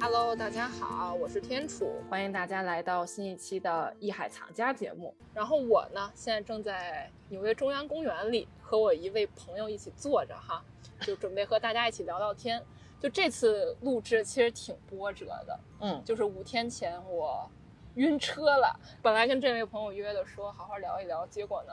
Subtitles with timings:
[0.00, 5.12] Hello，大家好，我是天楚，欢迎大家来到新一期的《艺海藏家》节目。
[5.34, 10.62] 然后我呢，现在正在纽约中央公园里，和我一位朋友一起坐着哈，
[11.00, 12.64] 就准备和大家一起聊聊天。
[13.00, 17.50] 就这次录制其实挺波折的，嗯，就是五天前我
[17.96, 21.72] 晕车了，本来跟这位朋友约的说好好聊一聊，结果呢，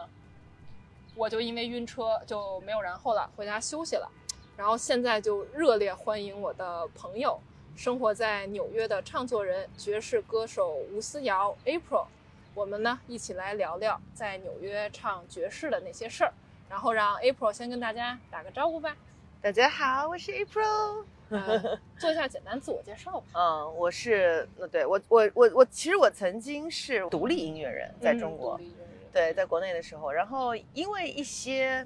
[1.15, 4.11] 我就因为晕车就没有然后了，回家休息了。
[4.57, 7.39] 然后现在就热烈欢迎我的朋友，
[7.75, 12.05] 生活在纽约的唱作人、爵士歌手吴思瑶 April，
[12.53, 16.33] 我们呢一起来聊聊在纽约唱爵士的那些事儿。
[16.69, 18.95] 然后让 April 先跟大家打个招呼吧。
[19.41, 21.03] 大家好，我是 April。
[21.29, 23.25] 呃做一下简单自我介绍吧。
[23.35, 28.59] 嗯，我是，呃，对我，我，我，我，其实我曾经是独立音乐人，在中国，
[29.11, 31.85] 对，在国内的时候，然后因为一些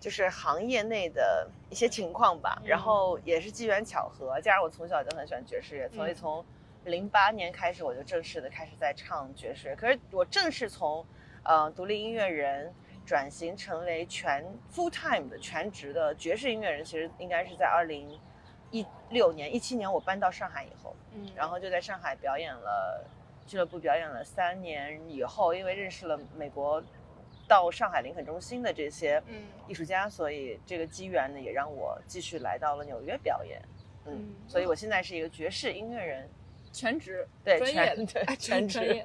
[0.00, 6.44] 就是行业内的一些情况吧，嗯然后也是机缘巧合，加上我从小就很喜欢爵士乐，所以嗯从
[6.84, 9.76] 零八年开始我就正式的开始在唱爵士乐。
[9.76, 11.04] 可是我正式从
[11.42, 12.72] 呃独立音乐人
[13.04, 18.18] 转型成为全 full time 的全职的爵士音乐人，其实应该是在二零
[18.70, 23.04] 一六年、一七年我搬到上海以后，嗯，然后就在上海表演了
[23.46, 26.82] 俱乐部表演了三年以后，因为认识了美国
[27.48, 33.60] 到上海林肯中心的这些嗯艺术家，所以这个机缘呢也让我继续来到了纽约表演。
[34.06, 36.28] 嗯嗯，所以我现在是一个爵士音乐人，
[36.72, 39.04] 全职对全对哎全职业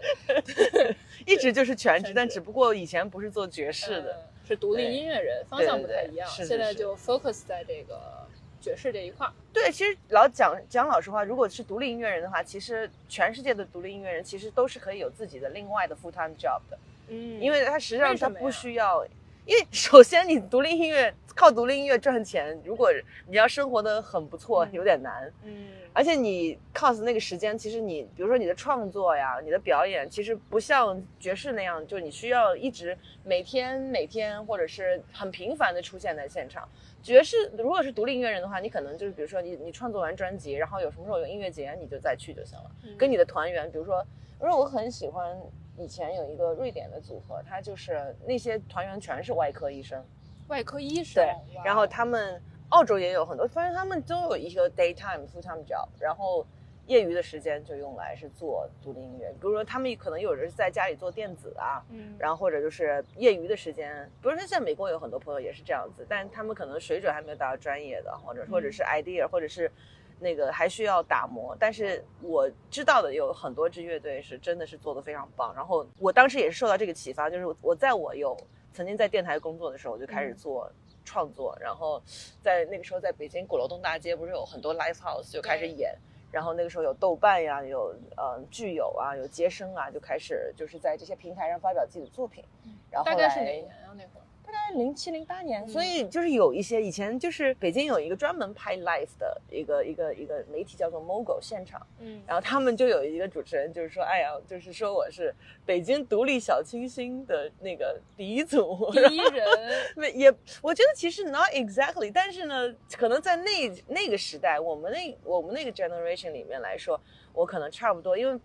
[1.25, 4.11] 一直就是全职，但只不过以前不是做爵士的。
[4.13, 6.27] 呃是独立音乐人，方向不太一样。
[6.29, 8.27] 现在就 focus 在这个
[8.59, 9.31] 爵士这一块儿。
[9.53, 16.77] 对，其实老讲讲老实话，如果是独立音乐人的话，其实全世界的独立音乐人其实都是可以有自己的另外的 full time job 的。
[17.13, 19.05] 嗯因为它实际上它不需要，
[19.45, 22.89] 因为首先你独立音乐靠独立音乐赚钱，如果
[23.27, 25.31] 你要生活的很不错，嗯有点难。
[25.43, 36.67] 嗯而且你 cos 那个时间，其实你比如说你的创作呀，你的表演，其实不像爵士那样，就你需要一直每天每天或者是很频繁的出现在现场。
[37.03, 42.71] 爵士如果是独立音乐人的话，你可能就是比如说你你创作完专辑，然后有什么时候有音乐节，你就再去就行了。
[42.85, 44.03] 嗯跟你的团员，比如说，
[44.41, 45.37] 因为我很喜欢
[45.77, 50.03] 以前有一个瑞典的组合，他就是那些团员全是外科医生，
[50.47, 56.45] 外科医生，对然后他们澳洲也有很多，发现他们都有一个 daytime full time job，然后
[56.85, 61.81] 业余的时间就用来是做独立音乐，比如说他们可能有人是在家里做电子啊。
[61.89, 69.71] 嗯，然后或者就是业余的时间，比如说在美国有很多朋友也是这样子，但他们可能水准还没有达到专业的，或者或者是 idea，或者是
[70.19, 71.55] 那个还需要打磨。
[71.59, 75.53] 但是我知道的有很多支乐队是真的是做的非常棒。
[75.55, 78.37] 然后我当时也是受到这个启发，就是我在我有
[78.73, 80.71] 曾经在电台工作的时候，我就开始嗯做
[81.05, 82.01] 创作，然后
[82.41, 85.95] 在那个时候在北京鼓楼东大街不是有很多 live house 就开始演。
[86.31, 92.43] 然后那个时候有豆瓣呀，有呃剧友啊，有接生啊，就开始就是在这些平台上发表自己的作品。
[92.89, 93.93] 然后大概是哪年啊？
[93.95, 94.22] 那会儿
[94.53, 95.67] 大概零七零八年，嗯。
[95.67, 102.21] 所以就是有一些以前就是北京有一个专门拍 live 的一个一个一个媒体叫做 Mogo 现场，嗯。
[102.27, 105.33] 然后他们就有一个主持人就是说，哎呀，就是说我是
[105.65, 109.47] 北京独立小清新的那个鼻祖， 第一人，
[109.97, 110.31] 没也，
[110.61, 116.99] 我觉得其实 not exactly，但是呢，可能在那那个时代，我们那我们那个 generation 里面来说，
[117.33, 118.39] 我可能差不多，因为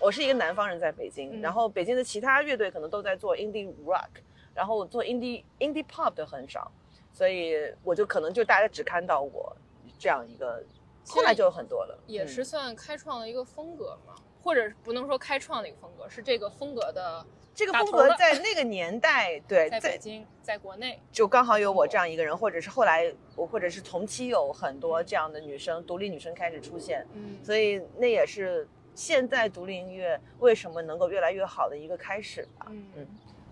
[0.00, 1.40] 我是一个南方人，在北京，嗯。
[1.40, 4.08] 然后北京的其他乐队可能都在做 indie rock，
[4.56, 6.72] 然后我做 indie indie pop 的很少，
[7.12, 9.54] 所以我就可能就大家只看到我
[9.98, 10.64] 这样一个，
[11.06, 17.24] 后来就有很多了，嗯也是算开创了一个风格嘛，或者不能说开创的一个风格，是这个风格的
[17.54, 32.66] 这个风格在那个年代，对， 在北京，在国内，就刚好有我这样一个人，或者是后来我，或者是同期有很多这样的女生，独立女生开始出现，嗯，所以那也是现在独立音乐为什么能够越来越好的一个开始吧。
[32.70, 32.86] 嗯。
[32.96, 33.06] 嗯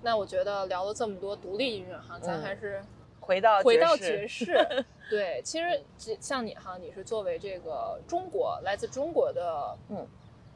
[0.05, 2.81] 那我觉得聊了这么多独立音乐哈，咱嗯还是
[3.21, 4.85] 回到回到爵爵士。
[5.09, 5.83] 对，其实
[6.21, 10.07] 像你哈，你是作为这个中国来自中国的嗯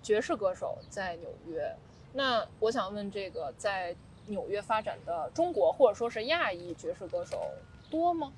[0.02, 1.74] 爵士歌手在纽约，
[2.12, 3.96] 那我想问这个在
[4.26, 7.50] 纽约发展的中国或者说是亚裔爵士歌手
[7.90, 8.30] 多吗？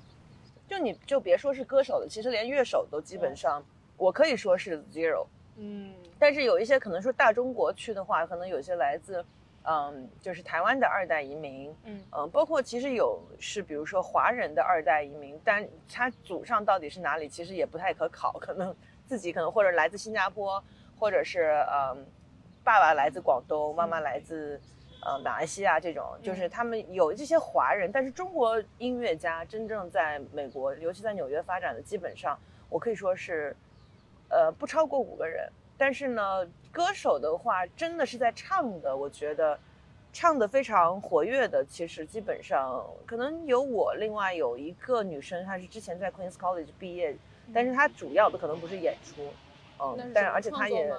[0.69, 3.61] 就你就别说是歌手了，其实连乐手都基本上，
[3.97, 5.27] 我可以说是 zero。
[5.57, 9.23] 嗯但是有一些可能说大中国去的话，可能有些来自，
[9.63, 18.75] 嗯，就是台湾的二代移民，嗯嗯，包括其实有是比如说华人的二代移民，但他祖上到底是哪里，其实也不太可考，可能
[19.05, 20.63] 自己可能或者来自新加坡，
[20.99, 22.05] 或者是嗯，
[22.63, 24.59] 爸爸来自广东，妈妈来自。
[25.03, 33.55] 呃，马来西亚这种，就是他们有这些华人，但是中国音乐家真正在美国，尤其在纽约发展的，基本上我可以说是
[34.29, 39.59] 呃不超过五个人，但是呢，歌手的话真的是在唱的，我觉得
[40.13, 47.15] 唱的非常活跃的，其实基本上可能有我，另外有一个女生，她是之前在 Queen's College 毕业，
[47.53, 49.33] 但是她主要的可能不是演出，
[49.79, 50.91] 嗯，但是而且她也。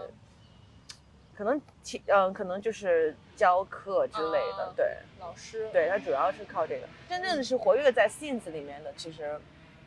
[1.34, 8.92] 可能其嗯，可能就是教课之类的，对，老师，对她主要是靠这个，真正的是活跃在 scenes 里面的。
[8.98, 9.40] 其实，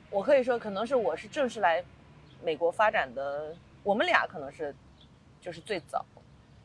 [0.09, 1.85] 我可以说，可能是我是正式来
[2.43, 4.73] 美国发展的，我们俩可能是
[5.45, 6.03] 就是最早，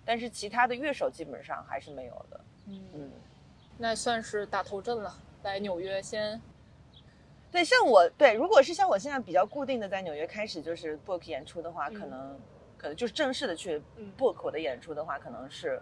[0.06, 2.41] 但是其他的乐手基本上还是没有的。
[2.67, 3.11] 嗯，
[3.77, 6.41] 那算是打头阵了，来纽约先。
[7.53, 12.41] 对，像我对，如果是像我现在比较固定的在纽约开始就是 book 演出的话，可能。
[12.79, 13.79] 可能就是正式的去
[14.17, 15.79] book 我的演出的话，可能是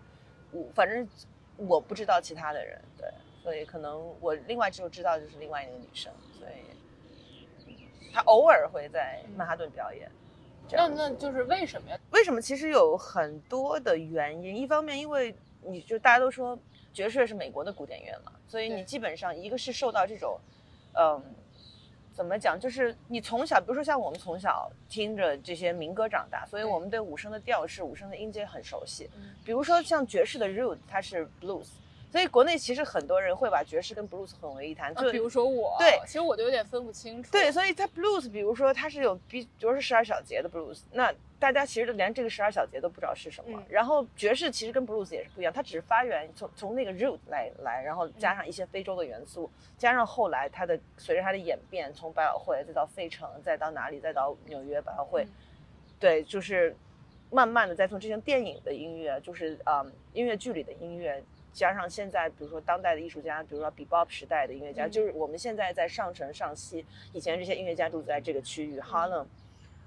[0.51, 1.09] 我反正
[1.57, 3.09] 我不知道其他的人，对，
[3.41, 10.11] 所以可能我另外就知道就是另外一个女生，所以她偶尔会在曼哈顿表演。
[10.73, 11.99] 那那就是为什么呀？
[12.11, 12.41] 为什么？
[12.41, 14.57] 其实有很多的原因。
[14.57, 16.59] 一方面，因为你就大家都说
[16.93, 20.39] 爵士是美国的古典乐嘛，所以你基本上一个是受到这种，
[20.95, 21.23] 嗯。
[22.15, 22.59] 怎么讲？
[22.59, 29.09] 就是你从小，比如说像我们从小听着这些民歌长大，所以我们对五声的调式、五声的音阶很熟悉。
[29.45, 31.69] 比如说像爵士的 root，它是 blues。
[32.11, 37.31] 所以国内其实很多人会把爵士跟 blues 混为一谈，就比如说我，对，其实我都有点分不清楚。
[37.31, 43.63] 对，所以它 blues，比如说它是有比，比如说十二小节的 blues，那大家其实连这个十二小节都不知道是什么。
[43.69, 55.27] 然后爵士其实跟 blues 也是不一样，它只是发源从从那个 root 来来，然后加上一些非洲的元素，加上后来它的随着它的演变，从百老汇再到费城，再到哪里，再到纽约百老汇，
[56.01, 56.75] 对，就是
[57.31, 59.85] 慢慢的再从这些电影的音乐，就是啊
[60.15, 61.23] 音乐剧里的音乐。
[61.59, 69.27] 加上现在，比如说当代的艺术家，比如说 Bebop 时代的音乐家，就是我们现在在上城、上西，以前这些音乐家住在这个区域，Harlem，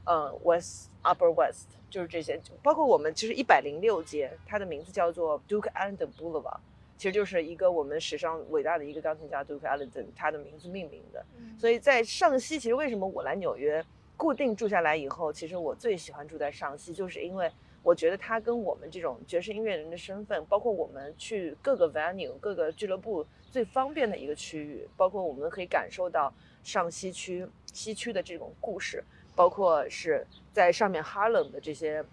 [0.04, 6.60] 嗯，West Upper West，就是这些，包括我们其实一百零六街，它的名字叫做 Duke Ellington Boulevard，
[6.98, 11.26] 其实就是一个我们史上伟大的一个钢琴家 Duke Ellington 他的名字命名的。
[11.58, 13.82] 所以在上西，其实为什么我来纽约
[14.18, 17.50] 固定住下来以后，其实我最喜欢住在上西，就是因为。
[17.84, 26.32] 我觉得他跟我们这种爵士音乐人的身份，包括我们去各个 venue、各个俱乐部最方便的一个区域，包括我们可以感受到
[26.64, 29.04] 上西区西区的这种故事，
[29.36, 30.24] 包括是
[30.54, 32.06] 在上面 Harlem 的这些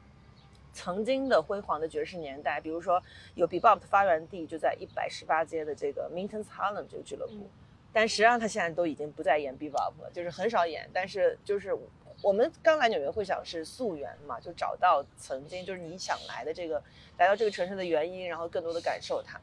[0.73, 3.03] 曾经的辉煌的爵士年代，比如说
[3.35, 7.47] 有 Bebop 的发源地就在一百十八街的这个 Minton's Harlem 这个俱乐部，
[7.93, 11.77] 但实际上他现在都已经不再演 Bebop 了，就是很少演，但是就是。
[12.21, 16.83] 我们刚来纽约会想是溯源嘛，就找到曾经就是你想来的这个
[17.17, 19.41] 来到这个城市的原因，然后更多的感受它。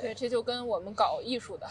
[0.00, 1.66] 对，这就跟我们搞艺术的、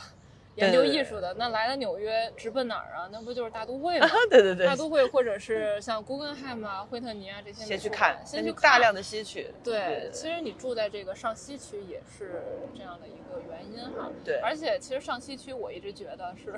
[0.56, 3.10] 研究艺术的，那来了纽约直奔哪儿啊？
[3.12, 4.08] 那不就是大都会吗？
[4.30, 9.54] 对对对，大都会或者是像古根海姆啊、惠特尼啊这些，先去看，先去大量的吸取。
[9.64, 12.42] 对，其实你住在这个上西区也是
[12.76, 14.10] 这样的一个原因哈。
[14.24, 16.54] 对，而且其实上西区我一直觉得是。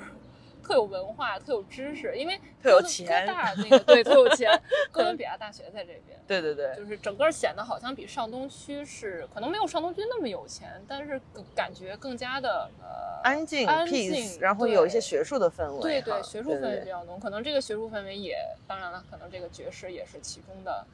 [0.62, 3.26] 特有文化，特有知识，因为特有钱。
[3.26, 4.50] 哥大那个对，特有钱。
[4.92, 6.18] 哥伦比亚大学在这边。
[6.26, 11.20] 对对对，就是整个显得好像比上东区是可能没有上东区那么有钱，但是
[11.54, 15.80] 感觉更加的呃安静，peace，然后有一些学术的氛围。
[15.80, 18.36] 对对，学术氛围比较浓，可能这个学术氛围也，
[18.68, 20.86] 当然了，可能这个爵士也是其中的。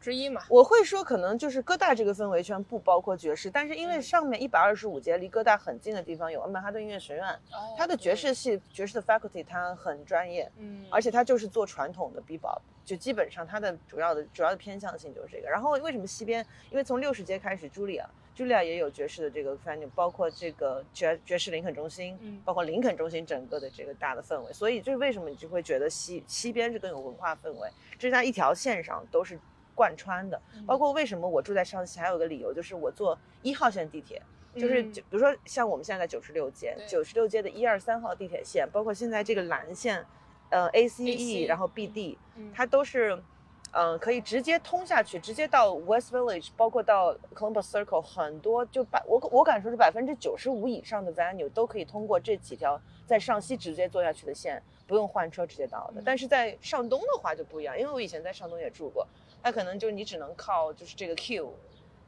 [0.00, 7.38] 之一嘛，我会说可能就是哥大这个氛围圈不包括爵士，但是因为上面一百二十五街离哥大很近的地方有曼哈顿音乐学院，
[7.76, 15.48] 它的爵士系爵士的 faculty 它很专业，嗯，而且它就是做传统的 bebop，就基本上它的主要的主要的偏向性就是这个。
[15.48, 16.46] 然后为什么西边？
[16.70, 29.36] 因为从六十节开始，茱莉亚茱莉亚也有爵士的这个 n 包括这个爵爵士林肯中心，嗯，包括林肯中心整个的这个大的氛围，所以这是为什么你就会觉得西西边是更有文化氛围，这是在一条线上都是。
[29.78, 34.20] 贯穿的，包括为什么我住在上西，还有个理由就是我坐一号线地铁，
[34.56, 40.04] 就是比如说像我们现在在九十六街，九十六街的一二三号地铁线，包括现在这个蓝线，
[40.50, 42.18] 呃 A C E，然后 B D，
[42.52, 43.22] 它都是，
[43.70, 56.02] 嗯，可以直接通下去，直接到 West Village，包括到 Columbus Circle，很多就百我我敢说是百分之九十五以上的 venue 都可以通过这几条在上西直接坐下去的线，不用换车直接到的。
[56.04, 59.06] 但是在上东的话就不一样，因为我以前在上东也住过。
[59.42, 61.54] 那可能就你只能靠就是这个 Q，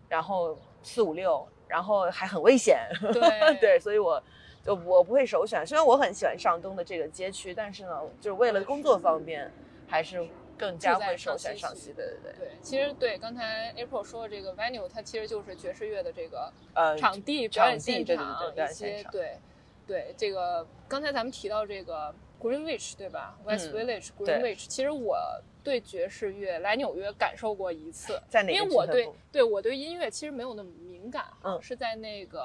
[0.09, 2.89] 然后四五六，然后还很危险。
[3.01, 4.23] 对 对，所以我
[4.65, 5.65] 就我不会首选。
[5.67, 9.51] 虽然我很喜欢上东的这个街区，但是呢，就是为了工作方便，
[9.89, 11.93] 还是更加会首选上西。
[11.93, 12.33] 对对对。
[12.49, 19.39] 对，其实对刚才 April 说的这个 venue，它其实就是爵士乐的这个呃场地表演现场一些对
[19.87, 25.17] 对这个刚才咱们提到这个 Greenwich 对吧？West Village Greenwich，其实我。
[25.63, 32.43] 对爵士乐来纽约感受过一次，在哪因为我对对我对音乐其实没有那么敏感，嗯是在那个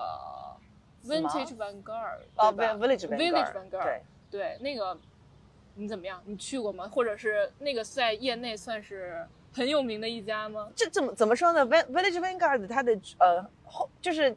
[1.05, 4.97] Vintage Vanguard 哦对吧，Village Village Vanguard，Vanguard 对，对那个
[5.75, 6.21] 你怎么样？
[6.25, 6.87] 你去过吗？
[6.87, 10.69] 或者是那个在业内算是很有名的一家吗？
[10.75, 14.35] 这怎么怎么说呢？Van-？Village Vanguard 它的呃后就是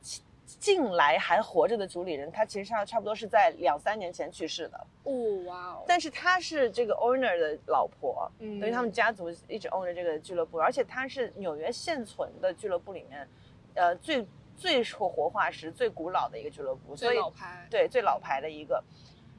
[0.59, 5.13] 近来还活着的主理人，他其实差差不多是在两三年前去世的，哦
[5.45, 13.29] 哇哦，但是他是这个 owner 的老婆，嗯等于他们家族一直 own 着这个俱乐部，而且他是纽约现存的俱乐部里面，
[13.75, 14.27] 呃最
[14.57, 18.83] 最受活化石、最古老的一个俱乐部，所最以老牌，对最老牌的一个。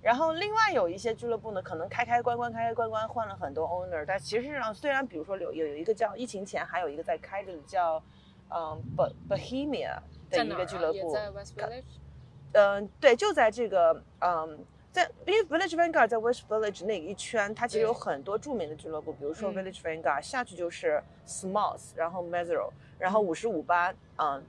[0.02, 8.02] 然后另外有一些俱乐部呢，可能开开关关开开关关换了很多 owner，但其实上虽然比如说有有有一个叫疫情前还有一个在开着的叫
[8.50, 9.98] 嗯 Bo Bohemia
[10.30, 11.84] 的一个俱乐部，也在 West Village。
[12.54, 14.60] 嗯，对，就在这个嗯，
[14.92, 19.56] 在因为 Village Vanguard 在 West Village 那一圈，它其实有很多著名的俱乐部，比如说嗯。
[19.56, 24.44] Village Vanguard，、下去就是 Smalls，然后 Mazzaro，然后五十五八，嗯，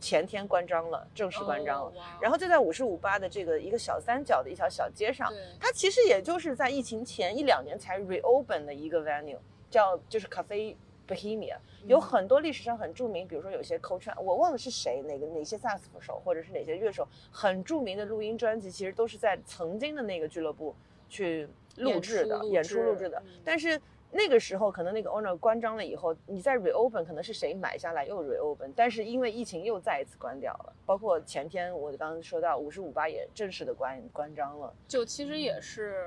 [0.00, 1.90] 前天关张了，正式关张了。
[1.90, 9.36] 哦然后就在五十五八的这个一个小三角的一条小街上，它其实也就是在疫情前一两年才 reopen 的一个 venue，
[9.68, 10.74] 叫就是 Cafe
[11.12, 20.74] Bohemia，有嗯很多历史上很著名，比如说有些 co 串，我忘了是谁，哪个哪些萨克斯手或者是哪些乐手，很著名的录音专辑，其实都是在曾经的那个俱乐部
[21.08, 23.40] 去录制的，演演出录制的嗯。
[23.44, 23.80] 但是
[24.14, 30.72] 那个时候可能那个 owner 关张了以后，你再 reopen 可能是谁买下来又 reopen，但是因为疫情又再一次关掉了。
[30.84, 34.72] 包括前天我刚刚说到五十五八也正式的关关张了。
[34.86, 36.04] 就其实也是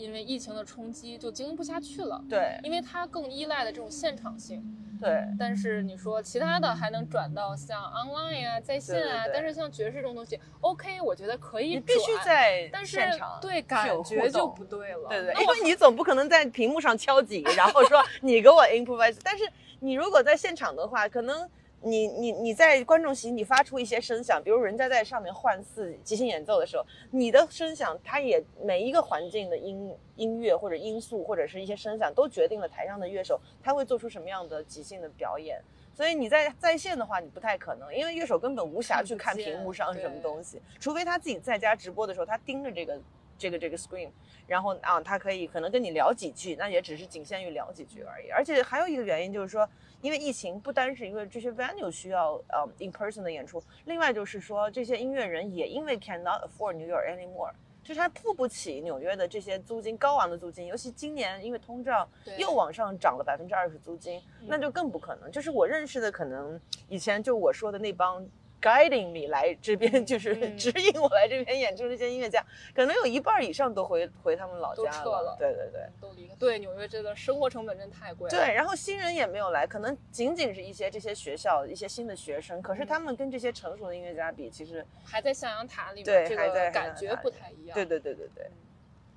[0.00, 2.22] 因为疫情的冲击，就经营不下去了。
[2.28, 4.62] 对因为它更依赖的这种现场性，
[5.00, 15.08] 对但是你说其他的还能转到像 online 啊、在线啊，对对对但是像爵士这种东西，OK，我觉得可以你必须转在但是现场对感觉就不对了。
[15.08, 19.16] 对对，因为你总不可能在屏幕上敲几个，然后说 你给我 improvise。
[19.22, 19.44] 但是
[19.80, 21.48] 你如果在现场的话，可能
[21.82, 35.58] 你你你在观众席你发出一些声响，比如人家在上面换四即兴演奏的时候，你的声响它也每一个环境的音音乐或者音素或者是一些声响都决定了台上的乐手他会做出什么样的即兴的表演。
[35.92, 42.98] 所以你在在线的话，你不太可能，因为乐手根本无暇去看屏幕上是什么东西，除非他自己在家直播的时候，他盯着这个
[43.40, 44.10] 这个这个 screen，
[44.46, 48.28] 然后啊，他可以可能跟你聊几句，那也只是仅限于聊几句而已。
[48.28, 49.66] 而且还有一个原因就是说，
[50.02, 57.52] 因为疫情，不单是因为这些 venue 需要呃 in person 的演出，另外就是说这些音乐人也因为 cannot afford New York anymore。
[57.82, 62.06] 就是他付不起纽约的这些租金高昂的租金，尤其今年因为通胀
[62.36, 65.32] 又往上涨了百分之二十租金，那就更不可能。
[65.32, 68.24] 就是我认识的，可能以前就我说的那帮
[68.60, 75.82] guiding me 来这边， 就是嗯指引我来这边演出这些音乐家，可能有一半以上都回回他们老都家撤了对对对。
[76.00, 76.34] 都离开。
[76.36, 78.30] 对，纽约真的生活成本真太贵了。
[78.30, 87.74] 对，然后新人也没有来，可能仅仅是一些这些学校一些新的学生，可是嗯他们跟这些成熟的音乐家比，其实还在象牙塔里面，这对还在个感觉不太一样。
[87.74, 88.50] 对对对对对，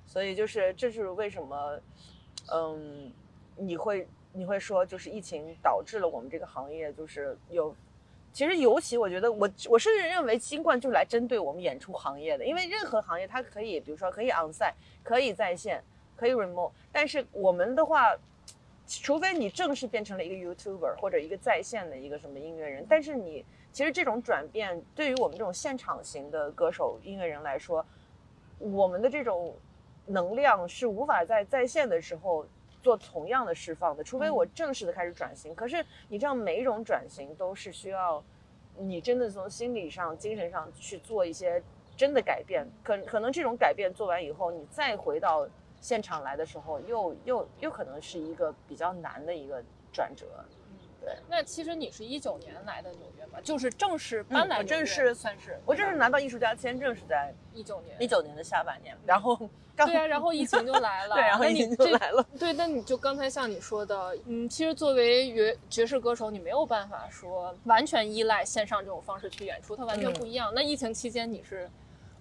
[0.06, 1.80] 所以就是这是为什么，
[2.52, 3.12] 嗯，
[3.56, 7.74] 你会你会说就是疫情导致了我们这个行业就是有，
[8.34, 15.82] 其实尤其我觉得我我甚至认为新冠就是来针对我们演出行业的，因为任何行业它可以比如说可以 on site，可以在线，
[16.16, 18.14] 可以 remote，但是我们的话。
[18.86, 27.82] 除非你正式变成了一个 YouTuber 或者一个在线的一个什么音乐人，但是你其实这种转变对于我们这种现场型的歌手、音乐人来说，
[28.58, 29.56] 我们的这种
[30.04, 32.46] 能量是无法在在线的时候
[32.84, 35.52] 做同样的释放的，除非我正式的开始转型。
[35.54, 38.22] 可是你知道每一种转型都是需要
[38.76, 41.60] 你真的从心理上、精神上去做一些
[41.96, 42.64] 真的改变。
[42.84, 45.48] 可可能这种改变做完以后，你再回到
[45.80, 50.26] 现场来的时候，又又又可能是一个比较难的一个转折。
[51.28, 53.38] 那其实你是一九年来的纽约吧？
[53.42, 57.96] 就是正式搬来正式算是我正式拿到艺术家签证是在一九年。
[58.00, 59.36] 一九年的下半年，然后
[59.76, 61.14] 刚对啊，然后疫情就来了。
[61.16, 62.24] 对，然后你疫情就来了。
[62.38, 70.52] 对，那你就刚才像你说的，嗯，其实作为爵爵士歌手，你没有办法说完全依赖线上这种方式去演出，它完全嗯不一样。
[70.54, 71.68] 那疫情期间你是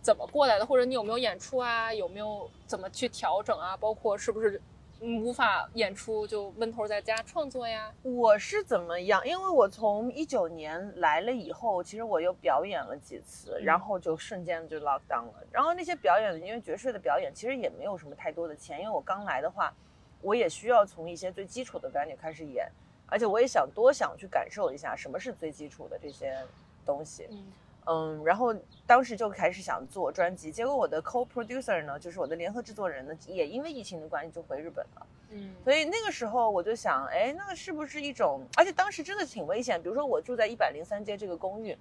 [0.02, 0.66] 怎么过来的？
[0.66, 1.94] 或者你有没有演出啊？
[1.94, 3.78] 有没有怎么去调整啊？
[3.78, 4.62] 包括是不是嗯
[5.04, 7.94] 无法演出就闷头在家创作呀？
[8.04, 9.22] 我是怎么样？
[9.28, 15.46] 因为我从一九年来了以后，其实我又表演了几次，然后就瞬间就 lock down 了。
[15.52, 19.74] 然后那些表演，因为爵士的表演其实也没有什么太多的钱，因为我刚来的话，
[20.22, 22.72] 我也需要从一些最基础的 venue 开始演，
[23.08, 26.38] 而且我也想多想去感受一下什么是最基础的这些
[26.86, 27.28] 东西。
[27.30, 27.46] 嗯
[27.86, 35.08] 嗯，然后当时就开始想做专辑，结果我的 co-producer 呢，就是我的联合制作人呢，也因为疫情的关系就回日本了。
[35.32, 38.46] 嗯，所以那个时候我就想，哎，那个是不是一种？
[38.56, 39.82] 而且当时真的挺危险。
[39.82, 41.78] 比如说我住在一百零三街这个公寓，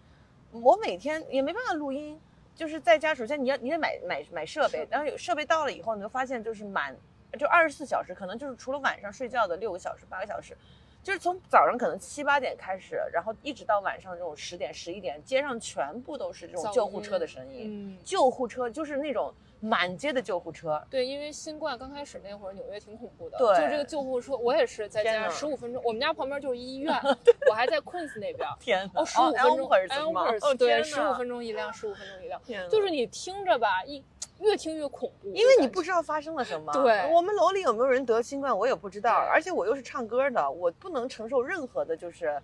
[0.50, 2.18] 我每天也没办法录音，
[2.54, 3.14] 就是在家。
[3.14, 6.96] 首先你要你得买买买设备，然后有设备到了以后，你就发现就是满，
[7.38, 10.56] 就二十四小时，可能就是除了晚上睡觉的六个小时、八个小时，
[11.02, 17.94] 就是从早上可能七八点开始，然后一直到晚上这种十点、十一点，街上全部都是这种救护车的声音。
[17.94, 23.38] 嗯，救护车就是那种满街的救护车，对，因为新冠刚开始那会儿，纽约挺恐怖的。
[23.38, 26.94] 对就这个救护车，我也是在家十五分钟，我们家旁边就是医院，
[27.50, 28.48] 我还在 Queens 那边。
[28.60, 29.00] 天哪！
[29.00, 34.02] 哦，十五分钟哦对，十五分钟一辆，十五分钟一辆，天就是你听着吧，一
[34.42, 36.72] 越听越恐怖，因为你不知道发生了什么。
[36.72, 39.12] 对我们楼里有没有人得新冠，我也不知道。
[39.32, 42.40] 而且我又是唱歌的，我不能承受任何的，就是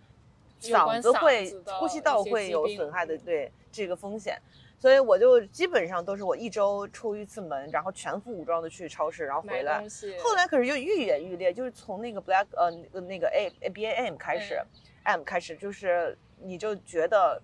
[0.61, 4.40] 嗓子会子、呼吸道会有损害的，嗯对这个风险。
[4.81, 9.85] 所以我就基本上都是我一周出一次门，然后全副武装的去超市，然后回来。
[10.23, 14.62] 后来可是就愈演愈烈，就是从那个 Black 呃那个 A A B A M 开始、
[15.02, 17.43] M 开始，就是你就觉得，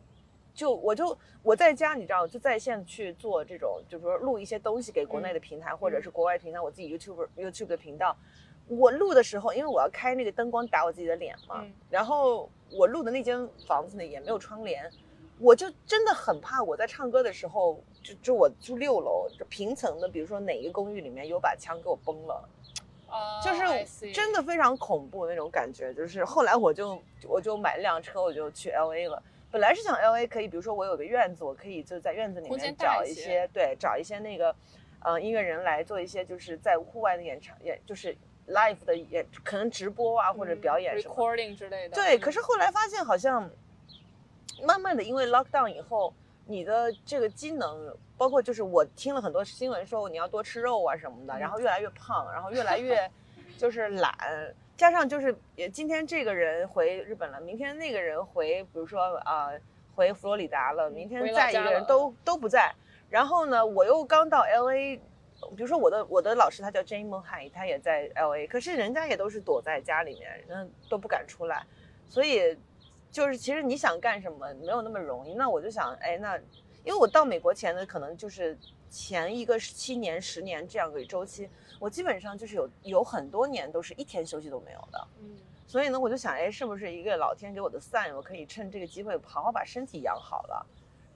[0.55, 8.17] 就我就我在家，你知道，就在线去做这种，就比如说录一些东西给国内的平台、或者是国外平台，我自己 YouTube YouTube 的频道。
[8.67, 14.91] 我录的时候，因为我要开那个灯光打我自己的脸嘛，嗯然后我录的那间房子呢也没有窗帘，
[15.39, 22.49] 我就真的很怕我在唱歌的时候，就就我住六楼，就平层的，比如说哪一个公寓里面有把枪给我崩了。
[23.07, 25.93] 啊就是真的非常恐怖那种感觉。
[25.93, 29.23] 就是后来我就我就买了辆车，我就去 L A 了。
[29.55, 34.53] 本来是想 L A 可以，比如说我有个院子，我可以就在院子里面找一些对找一些那个
[34.99, 38.17] 呃音乐人来做一些就是在户外的演唱，也就是
[38.49, 41.95] live 的演，可能直播啊或者表演什么 recording 之类的。
[41.95, 43.49] 对，嗯可是后来发现好像
[44.65, 46.13] 慢慢的，因为 lockdown 以后，
[46.47, 53.09] 你的这个机能，包括就是我听了很多新闻说你要多吃肉啊什么的，嗯然后越来越胖，然后越来越
[53.57, 54.13] 就是懒，
[54.77, 59.51] 加上就是也今天这个人回日本了，明天那个人回，比如说啊、
[59.95, 62.75] 回佛罗里达了，明天再一个人都都不在，
[63.11, 65.01] 然后呢，我又刚到 L A。
[65.57, 71.67] 比如说我的我的老师他叫 Jane Mohai，他也在 L A，可是人家也都是躲在家里面，人都不敢出来，
[72.09, 72.57] 所以
[73.11, 75.35] 就是其实你想干什么没有那么容易。
[75.35, 76.37] 那我就想，哎，那
[76.83, 78.57] 因为我到美国前呢，可能就是
[78.95, 81.49] 前一个七年、十年这样个周期，
[81.81, 85.09] 我基本上就是有有很多年都是一天休息都没有的。
[85.21, 90.65] 嗯，所以呢，我就想，哎，是不是一个老天给我的 sign，我可以趁这个机会好好把身体养好了。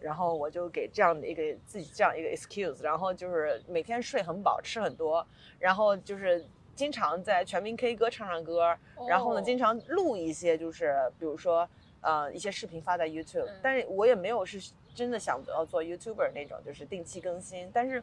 [0.01, 5.25] 然后我就给这样的一个自己这样一个 excuse，然后就是每天睡很饱，吃很多，
[5.59, 8.77] 然后就是经常在全民 K 歌唱唱歌，
[9.09, 11.69] 然后呢，哦经常录一些就是比如说
[12.01, 18.03] 呃一些视频发在 YouTube，、嗯但是我也没有是真的想要做 YouTuber 那种，就是定期更新，但是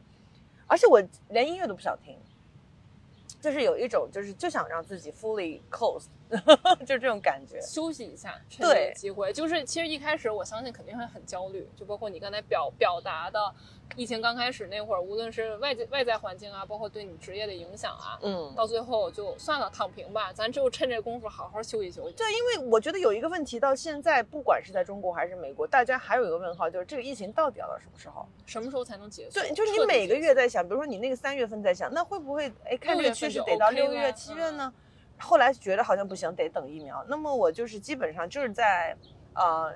[0.66, 2.18] 而且我连音乐都不想听，
[3.38, 6.06] 就是有一种就是就想让自己 fully closed，
[6.86, 7.60] 就这种感觉。
[7.60, 9.32] 休息一下，趁这对个机会。
[9.32, 13.38] 就是其实一开始我相信肯定会很焦虑，就包括你刚才表表达的，
[13.96, 22.14] 疫情刚开始那会儿，无论是外界外在环境啊，包括对你职业的影响啊，嗯，到最后就算了，躺平吧，咱就趁这功夫好好休息休息。
[22.16, 28.26] 对，因为我觉得有一个问题，到现在不管是在中国还是美国，大家还有一个问号，就是这个疫情到底要到什么时候？
[28.46, 29.40] 什么时候才能结束？
[29.40, 34.72] 对，就是你每个月在想，比如说你那个三月份在想，那会不会哎看这个趋势得到六月、七月呢？
[35.18, 37.04] 后来觉得好像不行，得等疫苗。
[37.08, 38.96] 那么我就是基本上就是在
[39.34, 39.72] 呃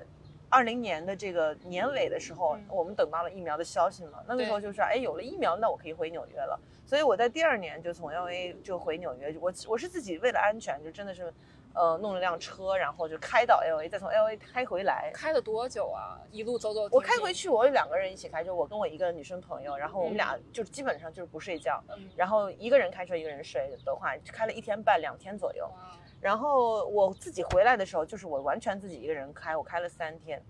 [0.49, 4.19] 二零年的这个年尾的时候，嗯我们等到了疫苗的消息嘛。
[4.27, 6.59] 那个时候就是哎有了疫苗，那我可以回纽约了。
[6.85, 11.33] 所以我在第二年就从 L A 就回纽约，我我是自己为了安全，就真的是
[11.73, 15.11] 呃弄了辆车，然后就开到 L A，再从 L A 开回来。
[15.13, 16.19] 开了多久啊？
[16.31, 16.97] 一路走走停停。
[16.97, 25.69] 我开回去，我有两个人一起开就，我跟我一个女生朋友，然后我们嗯俩就基本上就是不睡觉，嗯，然后一个人开车，一个人睡的话，开了一天半两天左右。
[26.19, 30.43] 然后我自己回来的时候，就是我完全自己一个人开，我开了三天，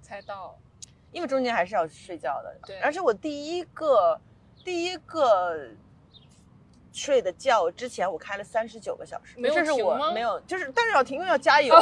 [0.00, 0.56] 才到。
[1.12, 2.54] 因为中间还是要睡觉的。
[2.66, 4.20] 对而且我第一个
[4.64, 5.68] 第一个
[6.96, 11.78] 睡的觉之前，我开了三十九个小时，没有这是我停吗没有，就是但是要停，因为要加油，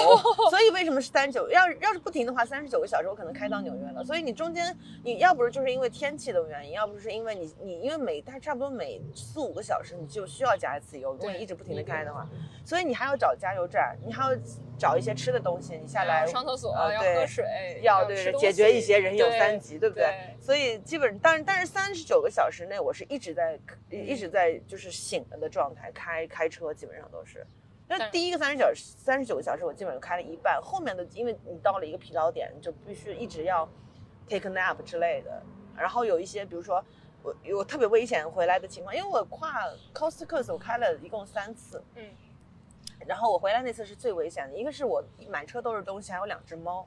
[0.50, 1.48] 所以为什么是三十九？
[1.50, 4.04] 要要是不停的话，三十九个小时我可能开到纽约了。
[4.04, 12.28] 所以你中间你要不是就是因为天气的原因，要不是因为你你因为每它差不多每四五个小时你就需要加一次油，如果你一直不停的开的话，
[12.64, 14.36] 所以你还要找加油站，你还要
[14.76, 17.44] 找一些吃的东西，你下来上厕所，要喝水，
[17.82, 20.12] 要对解决一些人有三急，对不对？
[20.40, 23.56] 所以基本，但是但是三十九个小时内，我是一直在、
[23.90, 27.46] 嗯一直在就是醒了的状态，开开车基本上都是。
[27.86, 33.68] 那第一个三十小时三十九个小时，我基本上开了一半，后面的因为你到了一个疲劳点，你就必须一直要
[34.26, 35.42] take a nap 之类的。
[35.76, 36.82] 然后有一些，比如说
[37.22, 42.08] 我有特别危险回来的情况，因为我跨 coast 我开了一共三次，嗯，
[43.06, 46.86] 然后我回来那次是最危险的，一个是我满车都是东西，还有两只猫。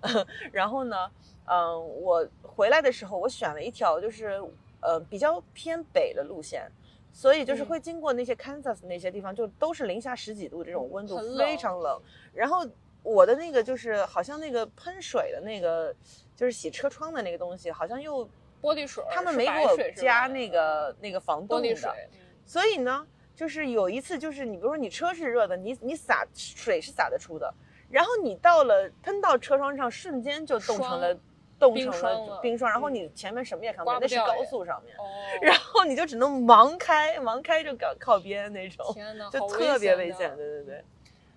[0.50, 1.10] 然后呢，
[1.44, 4.42] 嗯、我回来的时候我选了一条就是
[4.80, 6.72] 呃比较偏北的路线。
[7.12, 7.66] 所以就是嗯。
[7.66, 12.00] 会经过那些 Kansas 那些地方，就都是零下十几度这种温度非常冷。
[12.32, 12.66] 然后
[13.02, 15.94] 我的那个就是好像那个喷水的那个，
[16.36, 18.24] 就是洗车窗的那个东西，好像又
[18.60, 22.18] 玻璃水他们没给我加那个那个防冻的玻璃水，，嗯。
[22.44, 27.52] 所以呢，就是有一次，就是你比如说你车是热的，你你洒水是洒得出的，
[27.90, 31.18] 然后你到了喷到车窗上，瞬间就冻成了
[31.58, 35.04] 冻成冰霜了了冰霜，然后嗯你前面什么也看不见，那是高速上面，哦，
[35.42, 40.84] 然后你就只能盲开，盲开就靠靠边那种，天，就特别危危险，对对对。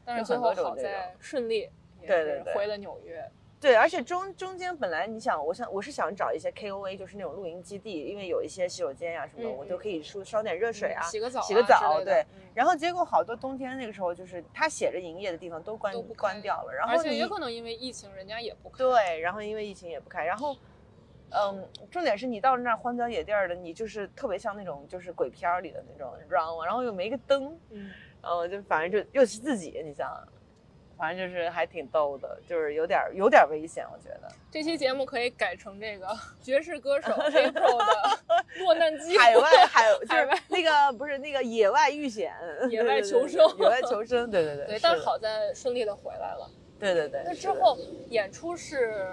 [0.03, 1.59] 但是就最后好在顺利，
[2.01, 3.23] 也对对对是回了纽约。
[3.61, 12.25] 对，而且中中间本来你想，我想我是想找一些 KOA，就是那种露营基地，因为有一些洗手间呀、什么，嗯我都可以烧烧点热水啊，嗯洗个澡啊洗个澡，对。
[12.33, 18.79] 嗯然后结果好多冬天那个时候，就是他写着营业的地方都关都不关掉了，然后而且也可能因为疫情，人家也不开。
[18.79, 20.57] 对，然后因为疫情也不开，然后。
[21.33, 26.65] 嗯，重点是你到那儿荒郊野地儿的，你就是特别像那种就是鬼片儿里的那种，你知道吗？
[26.65, 27.89] 然后又没个灯，嗯，
[28.21, 30.27] 然后就反正就又是自己，你想想，
[31.01, 34.31] 反正就是还挺逗的，就是有点儿有点儿危险，我觉得。
[34.51, 36.07] 这期节目可以改成这个
[36.43, 38.19] 爵士歌手 April 的
[38.61, 39.17] 落难记。
[39.17, 42.31] 海外 海就是那个不是那个野外遇险，
[42.69, 46.47] 野外求生野外求生，对对对，对，但是好在顺利的回来了。
[46.79, 47.23] 对对对。
[47.25, 47.79] 那之后
[48.11, 49.03] 演出是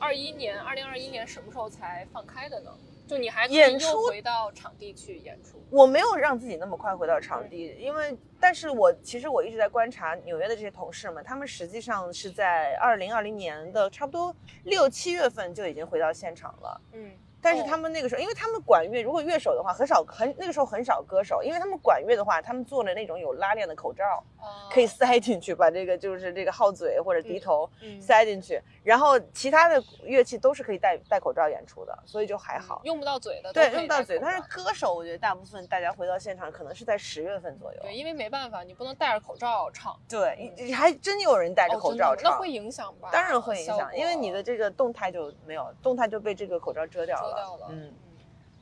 [0.00, 2.72] 二一年，二零二一年什么时候才放开的呢？
[3.06, 5.62] 就你还演出回到场地去演出。
[5.70, 16.80] 我没有让自己那么快回到场地，因为但是我其实我一直在观察纽约的这些同事们，他们实际上是在二零二零年的差不多六七月份就已经回到现场了。
[16.92, 17.10] 嗯，
[17.46, 24.04] 但是哦他们那个时候，因为他们管乐，如果乐手的话，很少很那个时候很少歌手，因为他们管乐的话，他们做了那种有拉链的口罩，
[24.40, 32.80] 哦可以塞进去，把这个就是这个号嘴或者笛头嗯塞进去，然后其他的乐器都是可以戴戴口罩演出的，所以就还好。
[32.82, 37.78] 用不到嘴的对，用不到嘴，但是歌手我觉得大部分大家回到现场可能是在十月份左右。
[37.80, 43.10] 对，因为没办法，你不能戴着口罩唱，对，还真有人戴着哦口罩唱，那会影响吧？
[43.12, 47.35] 当然会影响，因为你的这个动态就没有，动态就被这个口罩遮掉了。
[47.70, 47.92] 嗯，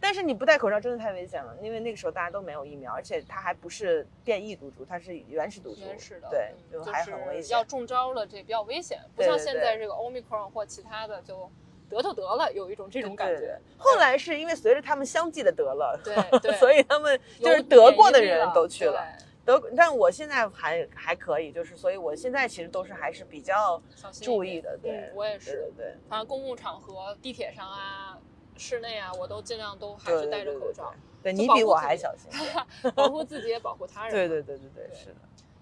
[0.01, 7.53] 但是你不戴口罩真的太危险了，因为那个时候大家都没有疫苗，而且它还不是变异毒株，它是原始毒株，原始的，对，嗯就就是还很危险。
[7.57, 11.51] 要中招了，这比较危险，不像现在这个 Omicron 或其他的就
[11.89, 13.59] 得就得了，有一种这种感觉。
[13.79, 19.01] 后来是因为随着他们相继的得了，对对 所以他们就是得过的人都去了。
[19.47, 23.81] 对得，但我现在还还可以，就是所以我现在其实都是还是比较
[24.23, 25.95] 注意的，对嗯，，我也对是对，对。
[26.09, 28.19] 反正公共场合、地铁上啊、
[28.57, 32.31] 室内啊，我都尽量都还是戴着口罩，对你比我还小心。
[32.95, 34.13] 保护自己也保护他人。
[34.13, 35.17] 对对对对对，是的。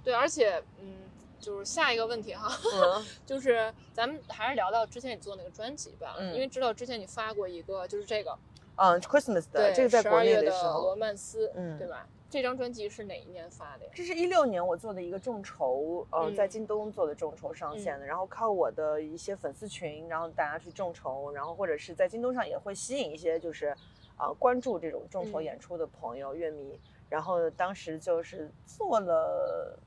[0.05, 0.95] 对，而且嗯，
[1.39, 8.37] 就是下一个问题哈，嗯， 就是咱们还是聊到之前你做那个专辑吧，嗯因为知道之前你发过一个就是这个
[8.77, 12.07] 嗯，Christmas 的对这个在国内的时候罗，曼斯，嗯对吧？
[12.33, 13.93] 这张专辑是哪一年发的呀？
[13.95, 23.77] 这是一六年我做的一个众筹，呃，嗯在京东做的众筹上线的，然后靠我的一些粉丝群，然后大家去众筹，然后或者是在京东上也会吸引一些就是，
[24.17, 29.79] 啊、关注这种众筹嗯演出的朋友、乐迷，然后当时就是做了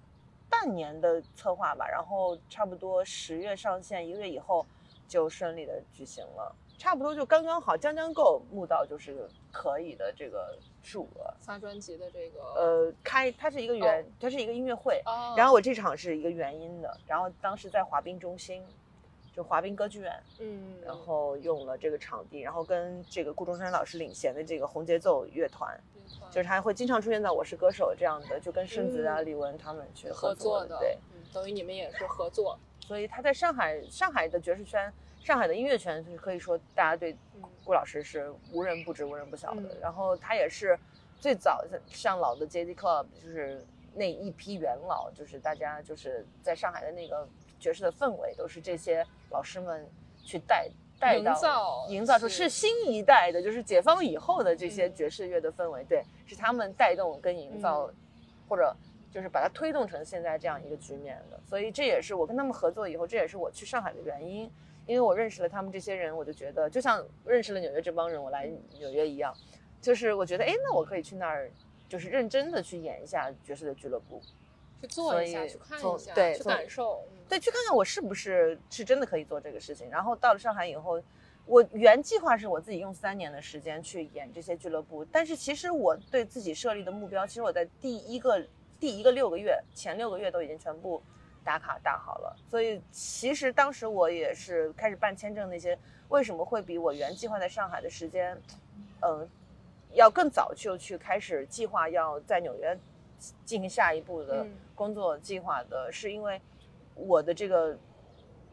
[0.47, 4.63] 半年的策划吧，然后差不多十月上线，一个月以后
[5.08, 6.55] 就顺利的举行了。
[6.77, 11.33] 差不多就刚刚好，将将够募到就是可以的这个数额。
[11.41, 18.63] 发专辑的这个呃，开它是一个原，它是一个音乐会，哦，然后我这场是一个原音的，然后当时在滑冰中心，
[19.35, 25.77] 就滑冰歌剧院，嗯，然后用了这个场地，然后跟这个顾中山老师领衔的这个红节奏乐团，
[26.31, 34.93] 就是他会经常出现在《我是歌手》这样的，就跟顺子啊、嗯李玟他们去合作作的，对，嗯，等于你们也是合作，所以他在上海上海的爵士圈。
[35.23, 39.62] 上海的音乐圈就是可以说，大家对嗯顾老师是无人不知、无人不晓的。
[39.62, 40.80] 嗯然后他也是
[41.19, 47.28] 最早上老的 JZ Club，就是那一批元老，就是大家就是在上海的那个
[47.60, 49.88] 爵士的氛围，都是这些老师们
[50.23, 57.95] 去带带到营造营造出是新一代的，就是解放以后的这些嗯爵士乐的氛围，对，是他们带动跟营造，嗯
[58.47, 58.75] 或者
[59.12, 61.39] 就是把它推动成现在这样一个局面的。
[61.47, 64.51] 所以这也是我跟他们合作以后，这也是我去上海的原因。
[64.85, 69.35] 因为我认识了他们这些人，我就觉得就像认识了纽约这帮人，我来纽约一样，
[69.81, 71.51] 就是我觉得，哎，那我可以去那儿，
[71.89, 74.21] 就是认真的去演一下爵士的俱乐部，
[74.81, 79.89] 去做一下，去看一下，去对去感受，嗯对，去看看我是不是是真的可以做这个事情。
[79.89, 81.01] 然后到了上海以后，
[81.47, 88.45] 我原计划是我自己用三年的时间去演这些俱乐部，但是其实我对自己设立的目标，其实我在第一个
[88.79, 91.01] 第一个六个月前六个月都已经全部
[91.45, 92.36] 打卡打好了。
[92.49, 95.77] 所以其实当时我也是开始办签证那些，
[96.10, 98.36] 为什么会比我原计划在上海的时间，
[99.01, 99.29] 嗯，
[99.93, 102.77] 要更早就去开始计划要在纽约
[103.45, 106.41] 进行下一步的嗯工作计划的，是因为
[106.95, 107.77] 我的这个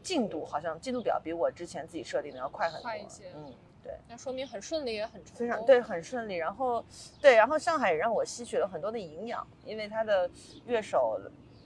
[0.01, 3.51] 进度好像进度表比我之前自己设定的要快很多，快一些嗯，
[3.83, 3.93] 对。
[4.07, 5.37] 那说明很顺利，也很成功。
[5.37, 6.35] 非常对，很顺利。
[6.35, 6.83] 然后
[7.21, 10.29] 对，然后上海也让我吸取了很多的营养，因为他的
[10.65, 11.19] 乐手、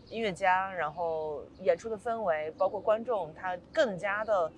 [0.10, 4.52] 音乐家，然后演出的氛围，包括观众，他更加的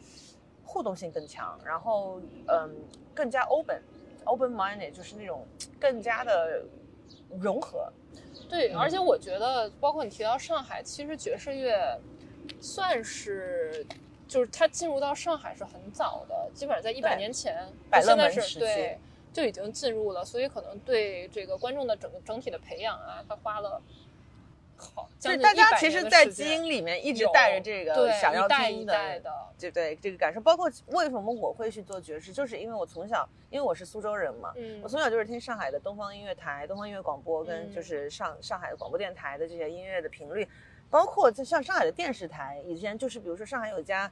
[0.63, 2.75] 互动性更强，然后嗯，
[3.13, 3.81] 更加 open
[4.25, 5.45] open minded，就是那种
[5.79, 6.63] 更加的
[7.39, 7.91] 融合。
[8.49, 11.99] 对，嗯而且我觉得，包括你提到上海，其实爵士乐
[12.59, 13.85] 算是。
[14.29, 18.99] 就是它进入到上海是很早的，基本上在一百对年前，百乐门时期对
[19.33, 23.81] 就已经进入了，所以可能对这个观众的整个整体的培养啊，他花了
[24.79, 29.21] 好就是大家其实，在基因里面一直带着这个对想要听的，
[29.59, 34.79] 对对，这个感受，包括为什么我会去做爵士，就是因为我从小，因为我是苏州人嘛，嗯。
[34.81, 37.75] 我从小就是听上海的东方音乐台、东方音乐广播，跟嗯。
[37.75, 40.47] 就是上上海的广播电台的这些音乐的频率，
[40.89, 44.09] 包括在像上海的电视台，以前就是比如说上海有一家，